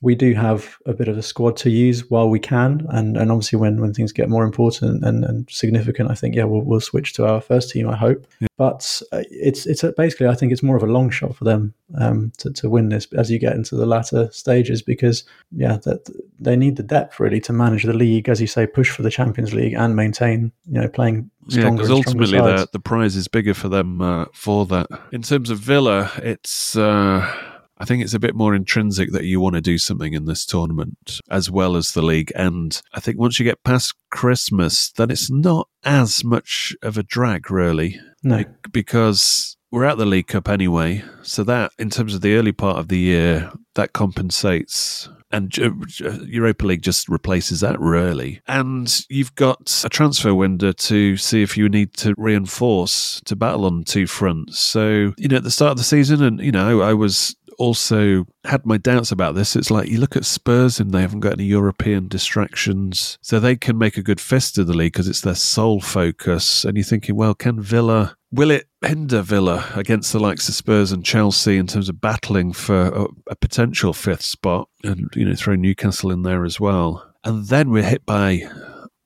we 0.02 0.14
do 0.14 0.34
have 0.34 0.76
a 0.84 0.92
bit 0.92 1.08
of 1.08 1.16
a 1.16 1.22
squad 1.22 1.56
to 1.56 1.70
use 1.70 2.10
while 2.10 2.28
we 2.28 2.38
can, 2.38 2.86
and, 2.90 3.16
and 3.16 3.30
obviously 3.30 3.58
when, 3.58 3.80
when 3.80 3.94
things 3.94 4.12
get 4.12 4.28
more 4.28 4.44
important 4.44 5.02
and, 5.04 5.24
and 5.24 5.48
significant, 5.50 6.10
I 6.10 6.14
think 6.14 6.34
yeah 6.34 6.44
we'll, 6.44 6.62
we'll 6.62 6.80
switch 6.80 7.14
to 7.14 7.26
our 7.26 7.40
first 7.40 7.70
team. 7.70 7.88
I 7.88 7.96
hope, 7.96 8.26
yeah. 8.40 8.48
but 8.58 9.00
uh, 9.12 9.22
it's 9.30 9.66
it's 9.66 9.82
basically 9.96 10.26
I 10.26 10.34
think 10.34 10.52
it's 10.52 10.62
more 10.62 10.76
of 10.76 10.82
a 10.82 10.86
long 10.86 11.10
shot 11.10 11.34
for 11.34 11.44
them 11.44 11.72
um, 11.98 12.32
to 12.38 12.52
to 12.52 12.68
win 12.68 12.90
this 12.90 13.06
as 13.14 13.30
you 13.30 13.38
get 13.38 13.54
into 13.54 13.74
the 13.74 13.86
latter 13.86 14.30
stages 14.32 14.82
because 14.82 15.24
yeah 15.50 15.78
that 15.84 16.08
they 16.38 16.56
need 16.56 16.76
the 16.76 16.82
depth 16.82 17.18
really 17.18 17.40
to 17.40 17.52
manage 17.52 17.84
the 17.84 17.92
league 17.94 18.28
as 18.28 18.40
you 18.40 18.46
say 18.46 18.66
push 18.66 18.90
for 18.90 19.02
the 19.02 19.10
Champions 19.10 19.54
League 19.54 19.74
and 19.74 19.96
maintain 19.96 20.52
you 20.66 20.80
know 20.80 20.88
playing 20.88 21.30
yeah, 21.48 21.70
because 21.70 21.90
ultimately 21.90 22.38
the 22.38 22.68
the 22.72 22.80
prize 22.80 23.16
is 23.16 23.28
bigger 23.28 23.54
for 23.54 23.68
them 23.68 24.02
uh, 24.02 24.26
for 24.32 24.66
that. 24.66 24.88
In 25.12 25.22
terms 25.22 25.48
of 25.48 25.58
Villa, 25.58 26.10
it's. 26.18 26.76
Uh, 26.76 27.52
I 27.78 27.84
think 27.84 28.02
it's 28.02 28.14
a 28.14 28.18
bit 28.18 28.34
more 28.34 28.54
intrinsic 28.54 29.12
that 29.12 29.24
you 29.24 29.40
want 29.40 29.54
to 29.54 29.60
do 29.60 29.78
something 29.78 30.14
in 30.14 30.24
this 30.24 30.46
tournament 30.46 31.20
as 31.30 31.50
well 31.50 31.76
as 31.76 31.92
the 31.92 32.02
league. 32.02 32.32
And 32.34 32.80
I 32.94 33.00
think 33.00 33.18
once 33.18 33.38
you 33.38 33.44
get 33.44 33.64
past 33.64 33.94
Christmas, 34.10 34.90
then 34.92 35.10
it's 35.10 35.30
not 35.30 35.68
as 35.84 36.24
much 36.24 36.74
of 36.82 36.96
a 36.96 37.02
drag, 37.02 37.50
really. 37.50 38.00
No. 38.22 38.44
Because 38.72 39.56
we're 39.70 39.84
at 39.84 39.98
the 39.98 40.06
League 40.06 40.28
Cup 40.28 40.48
anyway. 40.48 41.04
So 41.22 41.44
that, 41.44 41.72
in 41.78 41.90
terms 41.90 42.14
of 42.14 42.22
the 42.22 42.36
early 42.36 42.52
part 42.52 42.78
of 42.78 42.88
the 42.88 42.98
year, 42.98 43.52
that 43.74 43.92
compensates. 43.92 45.08
And 45.32 45.54
Europa 45.56 46.66
League 46.66 46.82
just 46.82 47.08
replaces 47.08 47.60
that, 47.60 47.78
really. 47.80 48.40
And 48.46 49.04
you've 49.10 49.34
got 49.34 49.82
a 49.84 49.88
transfer 49.88 50.32
window 50.34 50.72
to 50.72 51.16
see 51.16 51.42
if 51.42 51.56
you 51.56 51.68
need 51.68 51.92
to 51.94 52.14
reinforce 52.16 53.20
to 53.26 53.36
battle 53.36 53.66
on 53.66 53.84
two 53.84 54.06
fronts. 54.06 54.58
So, 54.60 55.12
you 55.18 55.28
know, 55.28 55.36
at 55.36 55.42
the 55.42 55.50
start 55.50 55.72
of 55.72 55.78
the 55.78 55.84
season, 55.84 56.22
and, 56.22 56.40
you 56.40 56.52
know, 56.52 56.80
I 56.80 56.94
was 56.94 57.36
also 57.58 58.26
had 58.44 58.66
my 58.66 58.76
doubts 58.76 59.12
about 59.12 59.34
this. 59.34 59.56
It's 59.56 59.70
like 59.70 59.88
you 59.88 59.98
look 59.98 60.16
at 60.16 60.24
Spurs 60.24 60.80
and 60.80 60.92
they 60.92 61.00
haven't 61.00 61.20
got 61.20 61.34
any 61.34 61.44
European 61.44 62.08
distractions, 62.08 63.18
so 63.22 63.38
they 63.38 63.56
can 63.56 63.78
make 63.78 63.96
a 63.96 64.02
good 64.02 64.20
fist 64.20 64.58
of 64.58 64.66
the 64.66 64.76
league 64.76 64.92
because 64.92 65.08
it's 65.08 65.20
their 65.20 65.34
sole 65.34 65.80
focus. 65.80 66.64
And 66.64 66.76
you're 66.76 66.84
thinking, 66.84 67.16
well, 67.16 67.34
can 67.34 67.60
Villa 67.60 68.16
will 68.32 68.50
it 68.50 68.68
hinder 68.84 69.22
Villa 69.22 69.70
against 69.74 70.12
the 70.12 70.20
likes 70.20 70.48
of 70.48 70.54
Spurs 70.54 70.92
and 70.92 71.04
Chelsea 71.04 71.56
in 71.56 71.66
terms 71.66 71.88
of 71.88 72.00
battling 72.00 72.52
for 72.52 72.86
a, 72.88 73.06
a 73.28 73.36
potential 73.36 73.92
fifth 73.92 74.22
spot, 74.22 74.68
and 74.84 75.08
you 75.14 75.24
know 75.24 75.34
throw 75.34 75.54
Newcastle 75.54 76.10
in 76.10 76.22
there 76.22 76.44
as 76.44 76.60
well? 76.60 77.12
And 77.24 77.46
then 77.48 77.70
we're 77.70 77.82
hit 77.82 78.06
by 78.06 78.42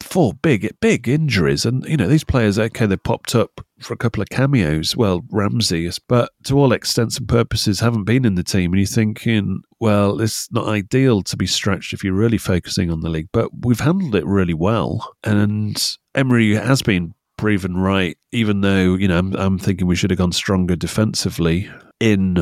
four 0.03 0.35
big, 0.35 0.69
big 0.81 1.09
injuries. 1.09 1.65
And, 1.65 1.85
you 1.85 1.97
know, 1.97 2.09
these 2.09 2.25
players, 2.25 2.59
okay, 2.59 2.87
they 2.87 2.97
popped 2.97 3.35
up 3.35 3.61
for 3.81 3.95
a 3.95 3.97
couple 3.97 4.23
of 4.23 4.29
cameos. 4.29 4.97
Well, 4.97 5.23
Ramsey, 5.31 5.91
but 6.09 6.31
to 6.45 6.59
all 6.59 6.73
extents 6.73 7.19
and 7.19 7.29
purposes, 7.29 7.81
haven't 7.81 8.05
been 8.05 8.25
in 8.25 8.35
the 8.35 8.45
team. 8.45 8.73
And 8.73 8.81
you're 8.81 8.87
thinking, 8.87 9.63
well, 9.79 10.21
it's 10.21 10.51
not 10.53 10.69
ideal 10.69 11.23
to 11.23 11.37
be 11.37 11.47
stretched 11.47 11.93
if 11.93 12.05
you're 12.05 12.13
really 12.13 12.39
focusing 12.39 12.91
on 12.91 13.01
the 13.01 13.11
league. 13.11 13.29
But 13.33 13.65
we've 13.65 13.81
handled 13.81 14.15
it 14.15 14.27
really 14.27 14.55
well. 14.55 15.15
And 15.25 15.97
Emery 16.15 16.55
has 16.55 16.83
been 16.83 17.15
proven 17.37 17.77
right, 17.77 18.19
even 18.33 18.61
though, 18.61 18.95
you 18.95 19.09
know, 19.09 19.19
I'm, 19.19 19.35
I'm 19.35 19.59
thinking 19.59 19.87
we 19.87 19.97
should 19.97 20.11
have 20.11 20.19
gone 20.19 20.33
stronger 20.33 20.77
defensively 20.77 21.71
in 21.99 22.35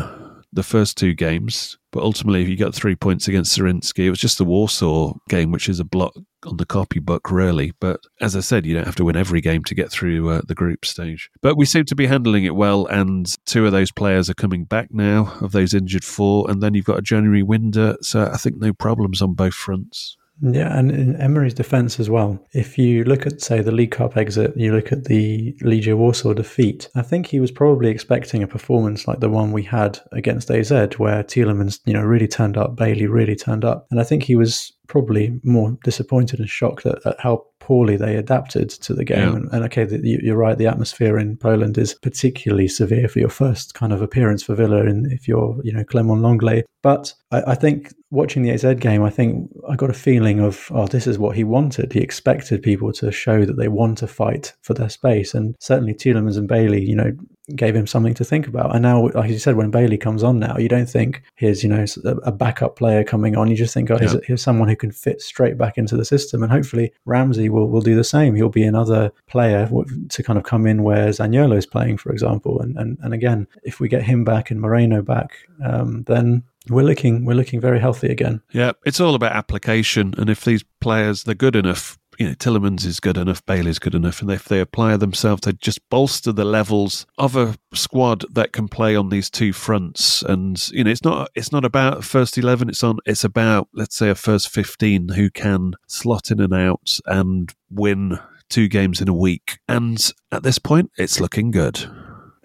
the 0.53 0.63
first 0.63 0.97
two 0.97 1.15
games. 1.15 1.78
But 1.91 2.03
ultimately, 2.03 2.43
if 2.43 2.49
you 2.49 2.57
got 2.57 2.75
three 2.75 2.95
points 2.95 3.29
against 3.29 3.57
Zrinjski, 3.57 4.05
it 4.05 4.11
was 4.11 4.19
just 4.19 4.37
the 4.37 4.45
Warsaw 4.45 5.15
game, 5.29 5.51
which 5.53 5.69
is 5.69 5.81
a 5.81 5.85
block 5.85 6.15
on 6.45 6.59
the 6.59 6.67
copybook, 6.67 7.31
really. 7.31 7.73
But 7.81 8.01
as 8.21 8.37
I 8.37 8.41
said, 8.41 8.67
you 8.67 8.75
don't 8.75 8.85
have 8.85 8.97
to 8.97 9.05
win 9.05 9.17
every 9.17 9.41
game 9.41 9.65
to 9.65 9.75
get 9.75 9.91
through 9.91 10.29
uh, 10.29 10.43
the 10.47 10.55
group 10.55 10.85
stage. 10.85 11.31
But 11.41 11.57
we 11.57 11.65
seem 11.65 11.87
to 11.87 11.95
be 11.95 12.07
handling 12.07 12.45
it 12.45 12.55
well, 12.55 12.87
and 12.87 13.27
two 13.47 13.65
of 13.65 13.73
those 13.73 13.91
players 13.91 14.29
are 14.29 14.35
coming 14.35 14.65
back 14.65 14.89
now 14.93 15.39
of 15.41 15.53
those 15.53 15.73
injured 15.73 16.05
four, 16.05 16.51
and 16.51 16.63
then 16.63 16.75
you've 16.75 16.85
got 16.85 16.99
a 16.99 17.03
January 17.03 17.43
window, 17.43 17.97
so 18.03 18.31
I 18.31 18.37
think 18.37 18.57
no 18.59 18.75
problems 18.75 19.23
on 19.23 19.33
both 19.33 19.55
fronts. 19.55 20.18
Yeah, 20.41 20.77
and 20.77 20.91
in 20.91 21.17
Emery's 21.17 21.55
defence 21.55 21.99
as 21.99 22.09
well. 22.09 22.39
If 22.53 22.79
you 22.79 23.05
look 23.05 23.27
at, 23.27 23.41
say, 23.41 23.61
the 23.61 23.73
League 23.73 23.91
Cup 23.91 24.17
exit, 24.17 24.57
you 24.57 24.73
look 24.73 24.93
at 24.93 25.05
the 25.05 25.55
Legia 25.63 25.97
Warsaw 25.97 26.33
defeat. 26.35 26.89
I 26.95 27.03
think 27.03 27.27
he 27.27 27.41
was 27.41 27.51
probably 27.51 27.91
expecting 27.91 28.43
a 28.43 28.47
performance 28.47 29.09
like 29.09 29.21
the 29.21 29.29
one 29.29 29.53
we 29.53 29.65
had 29.65 29.99
against 30.13 30.51
AZ, 30.51 30.71
where 30.71 31.25
Tielemans, 31.25 31.81
you 31.87 31.93
know, 31.93 32.03
really 32.03 32.29
turned 32.29 32.57
up, 32.57 32.77
Bailey 32.77 33.07
really 33.07 33.37
turned 33.37 33.65
up, 33.65 33.87
and 33.91 34.01
I 34.01 34.05
think 34.05 34.23
he 34.23 34.37
was 34.37 34.73
probably 34.87 35.39
more 35.43 35.77
disappointed 35.85 36.39
and 36.39 36.49
shocked 36.49 36.87
at, 36.87 37.05
at 37.05 37.21
how 37.21 37.45
poorly 37.69 37.99
they 37.99 38.17
adapted 38.17 38.71
to 38.71 38.95
the 38.95 39.05
game. 39.05 39.19
Yeah. 39.19 39.37
And, 39.37 39.53
and, 39.53 39.65
okay, 39.67 39.85
the, 39.85 40.01
you, 40.03 40.33
are 40.33 40.39
right. 40.39 40.57
The 40.57 40.67
atmosphere 40.67 41.19
in 41.19 41.37
Poland 41.37 41.77
is 41.77 41.93
particularly 41.93 42.67
severe 42.67 43.09
for 43.09 43.19
your 43.19 43.29
first 43.29 43.75
kind 43.75 43.93
of 43.93 44.01
appearance 44.01 44.43
for 44.43 44.55
Villa, 44.55 44.87
and 44.87 45.13
if 45.13 45.29
you're, 45.29 45.55
you 45.63 45.75
know, 45.75 45.85
Clement 45.85 46.23
Lenglet. 46.23 46.65
But 46.83 47.13
I, 47.31 47.43
I, 47.49 47.55
think 47.55 47.93
watching 48.11 48.43
the 48.43 48.53
AZ 48.53 48.65
game, 48.81 49.03
I 49.03 49.11
think 49.11 49.51
I 49.69 49.77
got 49.77 49.91
a 49.91 50.05
feeling 50.09 50.41
of, 50.41 50.71
oh, 50.71 50.87
this 50.87 51.07
is 51.07 51.19
what 51.19 51.37
he 51.37 51.45
wanted. 51.45 51.93
He 51.93 52.01
expected 52.01 52.63
people 52.63 52.91
to 52.95 53.13
show 53.13 53.45
that 53.45 53.59
they 53.59 53.69
want 53.69 53.99
to 53.99 54.07
fight 54.07 54.55
for 54.63 54.73
their 54.73 54.89
space, 54.89 55.35
and 55.35 55.55
certainly 55.61 55.93
Tielemans 55.93 56.39
and 56.39 56.49
Bailey, 56.49 56.83
you 56.83 56.97
know, 56.97 57.13
gave 57.55 57.75
him 57.75 57.87
something 57.87 58.15
to 58.15 58.25
think 58.25 58.47
about. 58.47 58.75
And 58.75 58.83
now, 58.83 59.09
like 59.09 59.31
you 59.31 59.39
said, 59.39 59.57
when 59.57 59.71
Bailey 59.71 59.99
comes 59.99 60.23
on 60.23 60.39
now, 60.39 60.57
you 60.59 60.69
don't 60.69 60.89
think 60.89 61.23
here's 61.37 61.63
you 61.63 61.69
know 61.69 61.85
a 62.05 62.33
backup 62.33 62.77
player 62.77 63.05
coming 63.05 63.37
on. 63.37 63.49
You 63.49 63.57
just 63.57 63.75
think, 63.75 63.91
oh, 63.91 63.99
here's, 63.99 64.17
here's 64.25 64.43
someone 64.43 64.69
who 64.69 64.77
can 64.77 64.93
fit 64.93 65.21
straight 65.21 65.57
back 65.57 65.79
into 65.79 65.97
the 65.97 66.05
system. 66.05 66.43
And 66.43 66.53
hopefully 66.53 66.93
Ramsey 67.05 67.49
will, 67.49 67.69
will 67.69 67.81
do 67.81 67.97
the 67.97 68.05
same. 68.05 68.35
He'll 68.35 68.49
be 68.49 68.65
another 68.65 69.13
player 69.27 69.69
to 70.09 70.23
kind 70.23 70.39
of 70.39 70.45
come 70.45 70.67
in 70.67 70.83
where 70.83 71.09
Zaniolo 71.09 71.57
is 71.57 71.67
playing, 71.67 71.99
for 71.99 72.13
example. 72.13 72.61
And, 72.61 72.77
and 72.77 72.99
and 73.03 73.15
again, 73.15 73.47
if 73.63 73.81
we 73.81 73.89
get 73.89 74.03
him 74.03 74.25
back 74.25 74.51
and 74.51 74.61
Moreno 74.61 75.03
back, 75.03 75.39
um, 75.65 76.05
then 76.05 76.43
we're 76.69 76.83
looking 76.83 77.25
we're 77.25 77.35
looking 77.35 77.61
very 77.61 77.81
healthy 77.81 78.09
again. 78.09 78.43
Yeah, 78.53 78.73
it's 78.85 79.01
all 79.01 79.15
about 79.15 79.33
application, 79.33 80.15
and 80.19 80.29
if 80.29 80.45
these 80.45 80.65
players 80.81 81.25
they're 81.25 81.35
good 81.35 81.57
enough 81.57 81.99
you 82.19 82.27
know, 82.27 82.35
Tielemans 82.35 82.85
is 82.85 82.99
good 82.99 83.17
enough, 83.17 83.45
Bailey's 83.47 83.79
good 83.79 83.95
enough, 83.95 84.21
and 84.21 84.31
if 84.31 84.45
they 84.45 84.61
apply 84.61 84.97
themselves, 84.97 85.43
they 85.43 85.53
just 85.53 85.89
bolster 85.89 86.33
the 86.33 86.45
levels 86.45 87.07
of 87.17 87.37
a 87.37 87.57
squad 87.73 88.25
that 88.35 88.53
can 88.53 88.67
play 88.67 88.97
on 88.97 89.09
these 89.09 89.31
two 89.31 89.53
fronts. 89.53 90.23
And 90.23 90.69
you 90.71 90.83
know, 90.83 90.91
it's 90.91 91.05
not 91.05 91.31
it's 91.37 91.53
not 91.53 91.65
about 91.65 92.05
first 92.05 92.37
eleven. 92.37 92.69
It's 92.69 92.83
on. 92.83 92.99
It's 93.07 93.25
about 93.25 93.69
let's 93.73 93.97
say 93.97 94.11
a 94.11 94.17
first 94.17 94.49
fifteen 94.51 95.11
who 95.11 95.31
can 95.31 95.75
slot 95.87 96.33
in 96.33 96.41
and 96.41 96.53
out 96.53 96.99
and 97.07 97.55
win 97.71 98.19
two 98.49 98.67
games 98.67 99.01
in 99.01 99.09
a 99.09 99.15
week. 99.15 99.61
And 99.69 100.13
at 100.33 100.43
this 100.43 100.59
point, 100.59 100.91
it's 100.99 101.21
looking 101.21 101.53
good. 101.53 101.89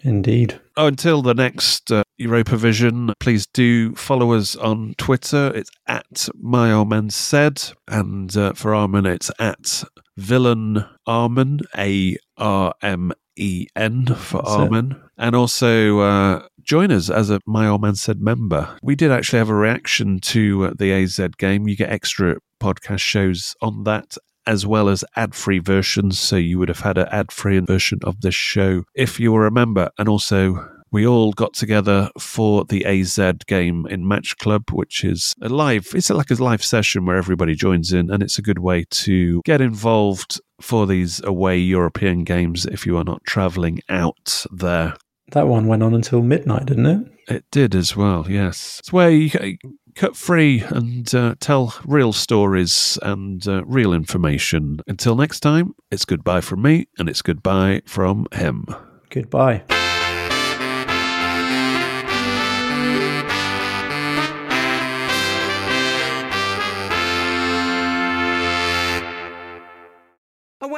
Indeed. 0.03 0.59
Oh, 0.75 0.87
until 0.87 1.21
the 1.21 1.33
next 1.33 1.91
uh, 1.91 2.02
Europa 2.17 2.57
Vision, 2.57 3.13
please 3.19 3.47
do 3.47 3.95
follow 3.95 4.33
us 4.33 4.55
on 4.55 4.93
Twitter. 4.97 5.51
It's 5.55 5.71
at 5.87 6.29
My 6.39 6.71
Armen 6.71 7.09
Said. 7.09 7.63
And 7.87 8.35
uh, 8.35 8.53
for 8.53 8.75
Armen, 8.75 9.05
it's 9.05 9.31
at 9.39 9.83
Villain 10.17 10.85
Armen, 11.07 11.61
A 11.77 12.17
R 12.37 12.73
M 12.81 13.11
E 13.35 13.67
N 13.75 14.05
for 14.05 14.37
That's 14.37 14.49
Armen. 14.49 14.91
It. 14.91 14.97
And 15.17 15.35
also 15.35 15.99
uh, 15.99 16.47
join 16.61 16.91
us 16.91 17.09
as 17.09 17.29
a 17.29 17.39
My 17.45 17.67
Old 17.67 17.81
Man 17.81 17.95
Said 17.95 18.21
member. 18.21 18.77
We 18.81 18.95
did 18.95 19.11
actually 19.11 19.39
have 19.39 19.49
a 19.49 19.55
reaction 19.55 20.19
to 20.19 20.65
uh, 20.65 20.73
the 20.77 20.91
AZ 20.93 21.19
game. 21.37 21.67
You 21.67 21.75
get 21.75 21.89
extra 21.89 22.37
podcast 22.59 22.99
shows 22.99 23.55
on 23.61 23.83
that 23.83 24.17
as 24.45 24.65
well 24.65 24.89
as 24.89 25.05
ad 25.15 25.33
free 25.33 25.59
versions. 25.59 26.19
So 26.19 26.35
you 26.35 26.59
would 26.59 26.69
have 26.69 26.81
had 26.81 26.97
an 26.97 27.07
ad 27.11 27.31
free 27.31 27.59
version 27.59 27.99
of 28.03 28.21
this 28.21 28.35
show 28.35 28.83
if 28.95 29.19
you 29.19 29.31
were 29.31 29.47
a 29.47 29.51
member. 29.51 29.89
And 29.97 30.09
also, 30.09 30.69
we 30.93 31.05
all 31.07 31.33
got 31.33 31.53
together 31.53 32.09
for 32.19 32.63
the 32.65 32.85
AZ 32.85 33.19
game 33.47 33.87
in 33.87 34.07
Match 34.07 34.37
Club, 34.37 34.69
which 34.71 35.03
is 35.03 35.33
a 35.41 35.49
live, 35.49 35.87
it's 35.95 36.11
like 36.11 36.29
a 36.29 36.35
live 36.35 36.63
session 36.63 37.05
where 37.05 37.17
everybody 37.17 37.55
joins 37.55 37.91
in, 37.91 38.11
and 38.11 38.21
it's 38.21 38.37
a 38.37 38.43
good 38.43 38.59
way 38.59 38.85
to 38.91 39.41
get 39.43 39.59
involved 39.59 40.39
for 40.61 40.85
these 40.85 41.21
away 41.23 41.57
European 41.57 42.23
games 42.23 42.67
if 42.67 42.85
you 42.85 42.95
are 42.95 43.03
not 43.03 43.23
traveling 43.25 43.81
out 43.89 44.45
there. 44.51 44.95
That 45.31 45.47
one 45.47 45.65
went 45.65 45.81
on 45.81 45.95
until 45.95 46.21
midnight, 46.21 46.67
didn't 46.67 46.85
it? 46.85 47.07
It 47.27 47.45
did 47.51 47.73
as 47.73 47.95
well, 47.95 48.27
yes. 48.29 48.77
It's 48.79 48.93
where 48.93 49.09
you 49.09 49.57
cut 49.95 50.15
free 50.15 50.61
and 50.61 51.13
uh, 51.15 51.35
tell 51.39 51.75
real 51.85 52.13
stories 52.13 52.99
and 53.01 53.47
uh, 53.47 53.65
real 53.65 53.93
information. 53.93 54.81
Until 54.87 55.15
next 55.15 55.39
time, 55.39 55.73
it's 55.89 56.05
goodbye 56.05 56.41
from 56.41 56.61
me 56.61 56.87
and 56.99 57.09
it's 57.09 57.23
goodbye 57.23 57.81
from 57.85 58.27
him. 58.31 58.67
Goodbye. 59.09 59.63